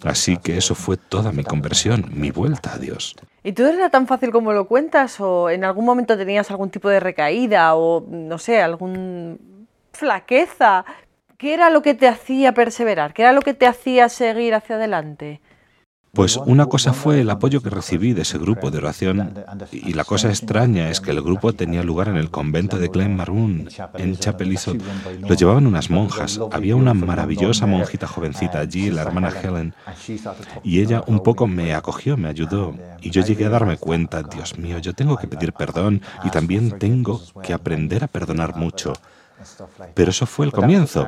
Así 0.04 0.38
que 0.38 0.56
eso 0.56 0.74
fue 0.74 0.96
toda 0.96 1.32
mi 1.32 1.44
conversión, 1.44 2.06
mi 2.14 2.30
vuelta 2.30 2.74
a 2.74 2.78
Dios. 2.78 3.14
¿Y 3.44 3.52
tú 3.52 3.64
era 3.64 3.90
tan 3.90 4.06
fácil 4.06 4.30
como 4.32 4.52
lo 4.54 4.66
cuentas 4.66 5.20
o 5.20 5.50
en 5.50 5.64
algún 5.64 5.84
momento 5.84 6.16
tenías 6.16 6.50
algún 6.50 6.70
tipo 6.70 6.88
de 6.88 6.98
recaída 6.98 7.76
o 7.76 8.04
no 8.08 8.38
sé, 8.38 8.62
algún 8.62 9.38
flaqueza 9.92 10.84
¿Qué 11.38 11.52
era 11.52 11.68
lo 11.68 11.82
que 11.82 11.94
te 11.94 12.08
hacía 12.08 12.54
perseverar? 12.54 13.12
¿Qué 13.12 13.20
era 13.20 13.32
lo 13.32 13.42
que 13.42 13.52
te 13.52 13.66
hacía 13.66 14.08
seguir 14.08 14.54
hacia 14.54 14.76
adelante? 14.76 15.42
Pues 16.12 16.38
una 16.38 16.64
cosa 16.64 16.94
fue 16.94 17.20
el 17.20 17.28
apoyo 17.28 17.60
que 17.60 17.68
recibí 17.68 18.14
de 18.14 18.22
ese 18.22 18.38
grupo 18.38 18.70
de 18.70 18.78
oración 18.78 19.34
y 19.70 19.92
la 19.92 20.04
cosa 20.04 20.30
extraña 20.30 20.88
es 20.88 21.02
que 21.02 21.10
el 21.10 21.20
grupo 21.20 21.52
tenía 21.52 21.82
lugar 21.82 22.08
en 22.08 22.16
el 22.16 22.30
convento 22.30 22.78
de 22.78 22.88
Glen 22.88 23.14
Maroon, 23.14 23.68
en 23.98 24.16
Chapelizo. 24.16 24.76
Lo 25.20 25.34
llevaban 25.34 25.66
unas 25.66 25.90
monjas. 25.90 26.40
Había 26.52 26.74
una 26.74 26.94
maravillosa 26.94 27.66
monjita 27.66 28.06
jovencita 28.06 28.60
allí, 28.60 28.90
la 28.90 29.02
hermana 29.02 29.28
Helen, 29.28 29.74
y 30.64 30.80
ella 30.80 31.04
un 31.06 31.20
poco 31.20 31.46
me 31.46 31.74
acogió, 31.74 32.16
me 32.16 32.30
ayudó. 32.30 32.74
Y 33.02 33.10
yo 33.10 33.20
llegué 33.20 33.44
a 33.44 33.50
darme 33.50 33.76
cuenta, 33.76 34.22
Dios 34.22 34.56
mío, 34.56 34.78
yo 34.78 34.94
tengo 34.94 35.18
que 35.18 35.28
pedir 35.28 35.52
perdón 35.52 36.00
y 36.24 36.30
también 36.30 36.78
tengo 36.78 37.20
que 37.42 37.52
aprender 37.52 38.04
a 38.04 38.08
perdonar 38.08 38.56
mucho. 38.56 38.94
Pero 39.94 40.10
eso 40.10 40.26
fue 40.26 40.46
el 40.46 40.52
comienzo. 40.52 41.06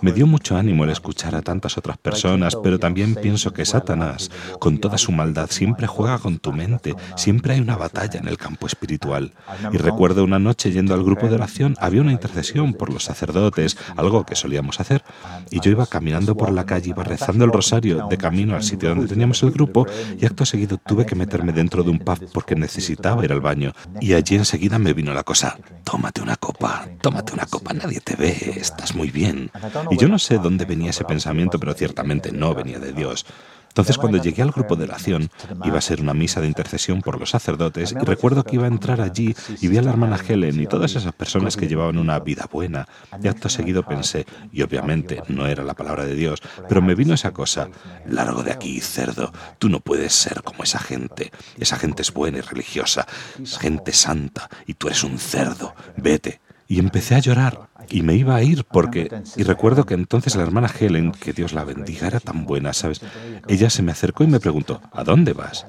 Me 0.00 0.12
dio 0.12 0.26
mucho 0.26 0.56
ánimo 0.56 0.84
el 0.84 0.90
escuchar 0.90 1.34
a 1.34 1.42
tantas 1.42 1.78
otras 1.78 1.98
personas, 1.98 2.56
pero 2.62 2.78
también 2.78 3.14
pienso 3.14 3.52
que 3.52 3.64
Satanás, 3.64 4.30
con 4.58 4.78
toda 4.78 4.98
su 4.98 5.12
maldad, 5.12 5.48
siempre 5.50 5.86
juega 5.86 6.18
con 6.18 6.38
tu 6.38 6.52
mente, 6.52 6.94
siempre 7.16 7.54
hay 7.54 7.60
una 7.60 7.76
batalla 7.76 8.20
en 8.20 8.28
el 8.28 8.38
campo 8.38 8.66
espiritual. 8.66 9.32
Y 9.72 9.76
recuerdo 9.76 10.24
una 10.24 10.38
noche 10.38 10.72
yendo 10.72 10.94
al 10.94 11.04
grupo 11.04 11.28
de 11.28 11.34
oración, 11.34 11.76
había 11.80 12.00
una 12.00 12.12
intercesión 12.12 12.74
por 12.74 12.92
los 12.92 13.04
sacerdotes, 13.04 13.76
algo 13.96 14.24
que 14.24 14.36
solíamos 14.36 14.80
hacer, 14.80 15.02
y 15.50 15.60
yo 15.60 15.70
iba 15.70 15.86
caminando 15.86 16.36
por 16.36 16.52
la 16.52 16.66
calle, 16.66 16.90
iba 16.90 17.04
rezando 17.04 17.44
el 17.44 17.52
rosario 17.52 18.06
de 18.08 18.18
camino 18.18 18.54
al 18.54 18.62
sitio 18.62 18.90
donde 18.90 19.08
teníamos 19.08 19.42
el 19.42 19.50
grupo, 19.50 19.86
y 20.18 20.26
acto 20.26 20.44
seguido 20.44 20.78
tuve 20.78 21.06
que 21.06 21.14
meterme 21.14 21.52
dentro 21.52 21.82
de 21.82 21.90
un 21.90 21.98
pub 21.98 22.18
porque 22.32 22.54
necesitaba 22.54 23.24
ir 23.24 23.32
al 23.32 23.40
baño. 23.40 23.72
Y 24.00 24.14
allí 24.14 24.36
enseguida 24.36 24.78
me 24.78 24.92
vino 24.92 25.12
la 25.12 25.22
cosa, 25.22 25.58
tómate 25.84 26.20
una 26.20 26.36
copa, 26.36 26.86
tómate 27.00 27.32
una 27.32 27.46
copa, 27.46 27.59
nadie 27.74 28.00
te 28.00 28.16
ve, 28.16 28.54
estás 28.56 28.94
muy 28.94 29.10
bien. 29.10 29.50
Y 29.90 29.96
yo 29.96 30.08
no 30.08 30.18
sé 30.18 30.38
dónde 30.38 30.64
venía 30.64 30.90
ese 30.90 31.04
pensamiento, 31.04 31.58
pero 31.58 31.74
ciertamente 31.74 32.32
no 32.32 32.54
venía 32.54 32.78
de 32.78 32.92
Dios. 32.92 33.26
Entonces 33.70 33.98
cuando 33.98 34.18
llegué 34.18 34.42
al 34.42 34.50
grupo 34.50 34.74
de 34.74 34.84
oración, 34.84 35.30
iba 35.64 35.78
a 35.78 35.80
ser 35.80 36.00
una 36.00 36.12
misa 36.12 36.40
de 36.40 36.48
intercesión 36.48 37.02
por 37.02 37.20
los 37.20 37.30
sacerdotes 37.30 37.92
y 37.92 38.04
recuerdo 38.04 38.42
que 38.42 38.56
iba 38.56 38.64
a 38.64 38.68
entrar 38.68 39.00
allí 39.00 39.34
y 39.60 39.68
vi 39.68 39.78
a 39.78 39.82
la 39.82 39.90
hermana 39.90 40.18
Helen 40.18 40.60
y 40.60 40.66
todas 40.66 40.96
esas 40.96 41.12
personas 41.12 41.56
que 41.56 41.68
llevaban 41.68 41.96
una 41.96 42.18
vida 42.18 42.48
buena. 42.50 42.88
Y 43.22 43.28
acto 43.28 43.48
seguido 43.48 43.84
pensé, 43.84 44.26
y 44.52 44.62
obviamente 44.62 45.22
no 45.28 45.46
era 45.46 45.62
la 45.62 45.74
palabra 45.74 46.04
de 46.04 46.16
Dios, 46.16 46.42
pero 46.68 46.82
me 46.82 46.96
vino 46.96 47.14
esa 47.14 47.30
cosa, 47.30 47.68
largo 48.06 48.42
de 48.42 48.50
aquí, 48.50 48.80
cerdo, 48.80 49.32
tú 49.60 49.68
no 49.68 49.78
puedes 49.78 50.14
ser 50.14 50.42
como 50.42 50.64
esa 50.64 50.80
gente. 50.80 51.30
Esa 51.56 51.76
gente 51.76 52.02
es 52.02 52.12
buena 52.12 52.38
y 52.38 52.42
religiosa, 52.42 53.06
es 53.40 53.56
gente 53.56 53.92
santa, 53.92 54.48
y 54.66 54.74
tú 54.74 54.88
eres 54.88 55.04
un 55.04 55.18
cerdo, 55.18 55.74
vete. 55.96 56.40
Y 56.70 56.78
empecé 56.78 57.16
a 57.16 57.18
llorar 57.18 57.68
y 57.88 58.02
me 58.02 58.14
iba 58.14 58.36
a 58.36 58.44
ir 58.44 58.62
porque... 58.62 59.10
Y 59.34 59.42
recuerdo 59.42 59.86
que 59.86 59.94
entonces 59.94 60.36
la 60.36 60.44
hermana 60.44 60.70
Helen, 60.70 61.10
que 61.10 61.32
Dios 61.32 61.52
la 61.52 61.64
bendiga, 61.64 62.06
era 62.06 62.20
tan 62.20 62.46
buena, 62.46 62.72
¿sabes? 62.72 63.00
Ella 63.48 63.68
se 63.70 63.82
me 63.82 63.90
acercó 63.90 64.22
y 64.22 64.28
me 64.28 64.38
preguntó, 64.38 64.80
¿a 64.92 65.02
dónde 65.02 65.32
vas? 65.32 65.66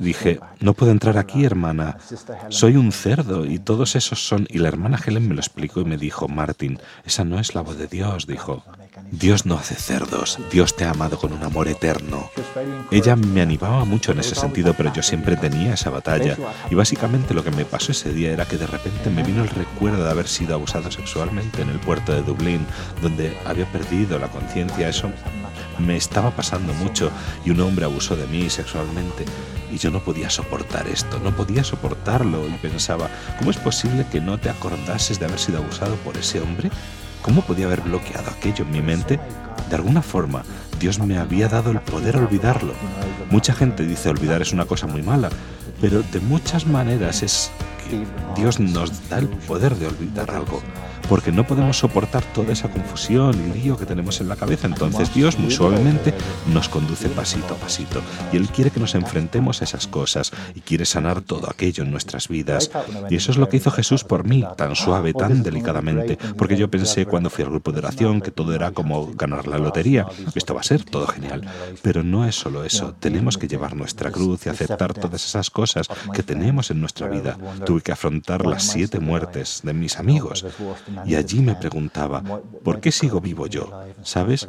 Dije, 0.00 0.40
no 0.58 0.74
puedo 0.74 0.90
entrar 0.90 1.18
aquí, 1.18 1.44
hermana. 1.44 1.98
Soy 2.48 2.74
un 2.74 2.90
cerdo 2.90 3.46
y 3.46 3.60
todos 3.60 3.94
esos 3.94 4.26
son... 4.26 4.48
Y 4.50 4.58
la 4.58 4.66
hermana 4.66 4.98
Helen 4.98 5.28
me 5.28 5.34
lo 5.34 5.40
explicó 5.40 5.82
y 5.82 5.84
me 5.84 5.96
dijo, 5.96 6.26
Martín, 6.26 6.80
esa 7.04 7.22
no 7.22 7.38
es 7.38 7.54
la 7.54 7.60
voz 7.60 7.78
de 7.78 7.86
Dios, 7.86 8.26
dijo. 8.26 8.64
Dios 9.12 9.44
no 9.44 9.56
hace 9.56 9.74
cerdos, 9.74 10.38
Dios 10.50 10.76
te 10.76 10.84
ha 10.84 10.90
amado 10.90 11.18
con 11.18 11.32
un 11.32 11.42
amor 11.42 11.68
eterno. 11.68 12.30
Ella 12.90 13.16
me 13.16 13.42
animaba 13.42 13.84
mucho 13.84 14.12
en 14.12 14.20
ese 14.20 14.34
sentido, 14.34 14.74
pero 14.74 14.92
yo 14.92 15.02
siempre 15.02 15.36
tenía 15.36 15.74
esa 15.74 15.90
batalla. 15.90 16.36
Y 16.70 16.74
básicamente 16.74 17.34
lo 17.34 17.42
que 17.42 17.50
me 17.50 17.64
pasó 17.64 17.92
ese 17.92 18.12
día 18.12 18.32
era 18.32 18.46
que 18.46 18.56
de 18.56 18.66
repente 18.66 19.10
me 19.10 19.22
vino 19.22 19.42
el 19.42 19.48
recuerdo 19.48 20.04
de 20.04 20.10
haber 20.10 20.28
sido 20.28 20.54
abusado 20.54 20.90
sexualmente 20.90 21.62
en 21.62 21.70
el 21.70 21.80
puerto 21.80 22.12
de 22.12 22.22
Dublín, 22.22 22.64
donde 23.02 23.36
había 23.44 23.70
perdido 23.70 24.18
la 24.18 24.28
conciencia. 24.28 24.88
Eso 24.88 25.10
me 25.78 25.96
estaba 25.96 26.30
pasando 26.30 26.72
mucho 26.74 27.10
y 27.44 27.50
un 27.50 27.60
hombre 27.60 27.86
abusó 27.86 28.14
de 28.16 28.26
mí 28.26 28.48
sexualmente 28.48 29.24
y 29.72 29.78
yo 29.78 29.90
no 29.90 30.00
podía 30.00 30.30
soportar 30.30 30.88
esto, 30.88 31.18
no 31.20 31.34
podía 31.34 31.64
soportarlo 31.64 32.46
y 32.48 32.52
pensaba, 32.54 33.08
¿cómo 33.38 33.50
es 33.50 33.56
posible 33.56 34.06
que 34.10 34.20
no 34.20 34.38
te 34.38 34.50
acordases 34.50 35.18
de 35.18 35.26
haber 35.26 35.38
sido 35.38 35.58
abusado 35.58 35.94
por 35.96 36.16
ese 36.16 36.40
hombre? 36.40 36.70
¿Cómo 37.22 37.42
podía 37.42 37.66
haber 37.66 37.82
bloqueado 37.82 38.30
aquello 38.30 38.64
en 38.64 38.72
mi 38.72 38.80
mente? 38.80 39.20
De 39.68 39.76
alguna 39.76 40.02
forma, 40.02 40.42
Dios 40.78 40.98
me 40.98 41.18
había 41.18 41.48
dado 41.48 41.70
el 41.70 41.80
poder 41.80 42.16
olvidarlo. 42.16 42.72
Mucha 43.30 43.52
gente 43.54 43.84
dice 43.84 44.08
olvidar 44.08 44.42
es 44.42 44.52
una 44.52 44.64
cosa 44.64 44.86
muy 44.86 45.02
mala, 45.02 45.28
pero 45.80 46.02
de 46.02 46.20
muchas 46.20 46.66
maneras 46.66 47.22
es 47.22 47.50
Dios 48.36 48.60
nos 48.60 49.08
da 49.08 49.18
el 49.18 49.28
poder 49.28 49.74
de 49.76 49.86
olvidar 49.86 50.30
algo 50.30 50.62
porque 51.10 51.32
no 51.32 51.44
podemos 51.44 51.76
soportar 51.76 52.22
toda 52.22 52.52
esa 52.52 52.68
confusión 52.68 53.34
y 53.34 53.58
lío 53.58 53.76
que 53.76 53.84
tenemos 53.84 54.20
en 54.20 54.28
la 54.28 54.36
cabeza. 54.36 54.68
Entonces 54.68 55.12
Dios 55.12 55.40
muy 55.40 55.50
suavemente 55.50 56.14
nos 56.52 56.68
conduce 56.68 57.08
pasito 57.08 57.54
a 57.54 57.56
pasito 57.56 58.00
y 58.32 58.36
Él 58.36 58.48
quiere 58.48 58.70
que 58.70 58.78
nos 58.78 58.94
enfrentemos 58.94 59.60
a 59.60 59.64
esas 59.64 59.88
cosas 59.88 60.30
y 60.54 60.60
quiere 60.60 60.84
sanar 60.84 61.20
todo 61.20 61.50
aquello 61.50 61.82
en 61.82 61.90
nuestras 61.90 62.28
vidas. 62.28 62.70
Y 63.10 63.16
eso 63.16 63.32
es 63.32 63.38
lo 63.38 63.48
que 63.48 63.56
hizo 63.56 63.72
Jesús 63.72 64.04
por 64.04 64.22
mí, 64.22 64.44
tan 64.56 64.76
suave, 64.76 65.12
tan 65.12 65.42
delicadamente, 65.42 66.16
porque 66.38 66.56
yo 66.56 66.70
pensé 66.70 67.06
cuando 67.06 67.28
fui 67.28 67.42
al 67.42 67.50
grupo 67.50 67.72
de 67.72 67.78
oración 67.78 68.20
que 68.20 68.30
todo 68.30 68.54
era 68.54 68.70
como 68.70 69.08
ganar 69.12 69.48
la 69.48 69.58
lotería. 69.58 70.06
Esto 70.36 70.54
va 70.54 70.60
a 70.60 70.64
ser 70.64 70.84
todo 70.84 71.08
genial. 71.08 71.42
Pero 71.82 72.04
no 72.04 72.24
es 72.24 72.36
solo 72.36 72.62
eso, 72.62 72.94
tenemos 73.00 73.36
que 73.36 73.48
llevar 73.48 73.74
nuestra 73.74 74.12
cruz 74.12 74.46
y 74.46 74.48
aceptar 74.48 74.94
todas 74.94 75.24
esas 75.24 75.50
cosas 75.50 75.88
que 76.14 76.22
tenemos 76.22 76.70
en 76.70 76.80
nuestra 76.80 77.08
vida. 77.08 77.36
Tuve 77.66 77.80
que 77.80 77.90
afrontar 77.90 78.46
las 78.46 78.62
siete 78.62 79.00
muertes 79.00 79.62
de 79.64 79.72
mis 79.72 79.98
amigos 79.98 80.44
y 81.04 81.14
allí 81.14 81.40
me 81.40 81.54
preguntaba, 81.56 82.22
¿por 82.62 82.80
qué 82.80 82.92
sigo 82.92 83.20
vivo 83.20 83.46
yo? 83.46 83.70
¿Sabes? 84.02 84.48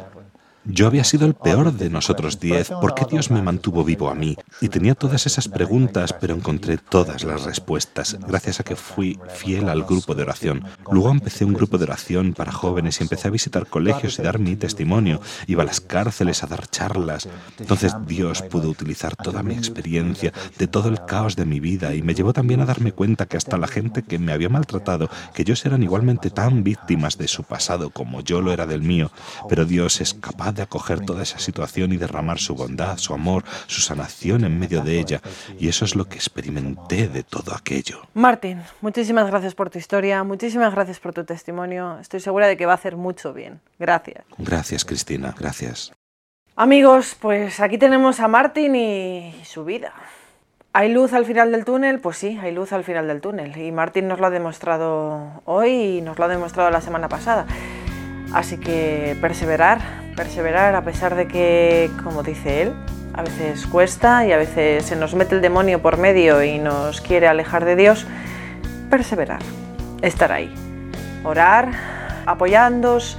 Yo 0.63 0.85
había 0.85 1.03
sido 1.03 1.25
el 1.25 1.33
peor 1.33 1.73
de 1.73 1.89
nosotros 1.89 2.39
diez. 2.39 2.69
¿Por 2.69 2.93
qué 2.93 3.05
Dios 3.09 3.31
me 3.31 3.41
mantuvo 3.41 3.83
vivo 3.83 4.09
a 4.09 4.15
mí? 4.15 4.37
Y 4.61 4.69
tenía 4.69 4.93
todas 4.93 5.25
esas 5.25 5.47
preguntas, 5.47 6.13
pero 6.13 6.35
encontré 6.35 6.77
todas 6.77 7.23
las 7.23 7.45
respuestas 7.45 8.19
gracias 8.27 8.59
a 8.59 8.63
que 8.63 8.75
fui 8.75 9.19
fiel 9.33 9.69
al 9.69 9.83
grupo 9.83 10.13
de 10.13 10.21
oración. 10.21 10.63
Luego 10.91 11.09
empecé 11.09 11.45
un 11.45 11.53
grupo 11.53 11.79
de 11.79 11.85
oración 11.85 12.33
para 12.33 12.51
jóvenes 12.51 12.99
y 12.99 13.03
empecé 13.03 13.27
a 13.27 13.31
visitar 13.31 13.65
colegios 13.65 14.19
y 14.19 14.21
dar 14.21 14.37
mi 14.37 14.55
testimonio. 14.55 15.19
Iba 15.47 15.63
a 15.63 15.65
las 15.65 15.81
cárceles 15.81 16.43
a 16.43 16.47
dar 16.47 16.67
charlas. 16.67 17.27
Entonces 17.57 17.95
Dios 18.05 18.43
pudo 18.43 18.69
utilizar 18.69 19.15
toda 19.15 19.41
mi 19.41 19.55
experiencia 19.55 20.31
de 20.59 20.67
todo 20.67 20.89
el 20.89 21.03
caos 21.05 21.35
de 21.35 21.45
mi 21.45 21.59
vida 21.59 21.95
y 21.95 22.03
me 22.03 22.13
llevó 22.13 22.33
también 22.33 22.61
a 22.61 22.65
darme 22.65 22.91
cuenta 22.91 23.25
que 23.25 23.37
hasta 23.37 23.57
la 23.57 23.67
gente 23.67 24.03
que 24.03 24.19
me 24.19 24.31
había 24.31 24.49
maltratado, 24.49 25.09
que 25.33 25.41
ellos 25.41 25.65
eran 25.65 25.81
igualmente 25.81 26.29
tan 26.29 26.63
víctimas 26.63 27.17
de 27.17 27.27
su 27.27 27.43
pasado 27.43 27.89
como 27.89 28.21
yo 28.21 28.41
lo 28.41 28.53
era 28.53 28.67
del 28.67 28.83
mío. 28.83 29.11
Pero 29.49 29.65
Dios 29.65 30.01
es 30.01 30.13
capaz 30.13 30.50
de 30.53 30.61
acoger 30.63 31.05
toda 31.05 31.23
esa 31.23 31.39
situación 31.39 31.91
y 31.93 31.97
derramar 31.97 32.39
su 32.39 32.55
bondad, 32.55 32.97
su 32.97 33.13
amor, 33.13 33.43
su 33.67 33.81
sanación 33.81 34.43
en 34.43 34.59
medio 34.59 34.81
de 34.81 34.99
ella. 34.99 35.21
Y 35.59 35.67
eso 35.67 35.85
es 35.85 35.95
lo 35.95 36.05
que 36.05 36.15
experimenté 36.15 37.07
de 37.07 37.23
todo 37.23 37.53
aquello. 37.55 38.01
Martín, 38.13 38.61
muchísimas 38.81 39.27
gracias 39.27 39.55
por 39.55 39.69
tu 39.69 39.77
historia, 39.77 40.23
muchísimas 40.23 40.73
gracias 40.73 40.99
por 40.99 41.13
tu 41.13 41.23
testimonio. 41.23 41.99
Estoy 41.99 42.19
segura 42.19 42.47
de 42.47 42.57
que 42.57 42.65
va 42.65 42.73
a 42.73 42.75
hacer 42.75 42.95
mucho 42.95 43.33
bien. 43.33 43.61
Gracias. 43.79 44.23
Gracias, 44.37 44.85
Cristina, 44.85 45.33
gracias. 45.37 45.91
Amigos, 46.55 47.15
pues 47.19 47.59
aquí 47.59 47.77
tenemos 47.77 48.19
a 48.19 48.27
Martín 48.27 48.75
y 48.75 49.33
su 49.43 49.63
vida. 49.63 49.93
¿Hay 50.73 50.91
luz 50.93 51.11
al 51.11 51.25
final 51.25 51.51
del 51.51 51.65
túnel? 51.65 51.99
Pues 51.99 52.17
sí, 52.17 52.39
hay 52.41 52.53
luz 52.53 52.71
al 52.71 52.83
final 52.83 53.07
del 53.07 53.19
túnel. 53.19 53.57
Y 53.57 53.71
Martín 53.71 54.07
nos 54.07 54.19
lo 54.19 54.27
ha 54.27 54.29
demostrado 54.29 55.41
hoy 55.45 55.97
y 55.97 56.01
nos 56.01 56.17
lo 56.17 56.25
ha 56.25 56.27
demostrado 56.29 56.69
la 56.69 56.79
semana 56.79 57.09
pasada. 57.09 57.45
Así 58.33 58.57
que 58.57 59.17
perseverar, 59.19 59.79
perseverar 60.15 60.75
a 60.75 60.83
pesar 60.83 61.15
de 61.15 61.27
que, 61.27 61.89
como 62.03 62.23
dice 62.23 62.61
él, 62.61 62.73
a 63.13 63.23
veces 63.23 63.65
cuesta 63.67 64.25
y 64.25 64.31
a 64.31 64.37
veces 64.37 64.85
se 64.85 64.95
nos 64.95 65.13
mete 65.15 65.35
el 65.35 65.41
demonio 65.41 65.81
por 65.81 65.97
medio 65.97 66.43
y 66.43 66.59
nos 66.59 67.01
quiere 67.01 67.27
alejar 67.27 67.65
de 67.65 67.75
Dios, 67.75 68.05
perseverar, 68.89 69.41
estar 70.01 70.31
ahí, 70.31 70.53
orar, 71.23 71.71
apoyándonos 72.25 73.17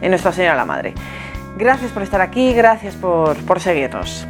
en 0.00 0.10
Nuestra 0.10 0.32
Señora 0.32 0.56
la 0.56 0.64
Madre. 0.64 0.94
Gracias 1.56 1.92
por 1.92 2.02
estar 2.02 2.20
aquí, 2.20 2.52
gracias 2.52 2.96
por, 2.96 3.36
por 3.44 3.60
seguirnos. 3.60 4.26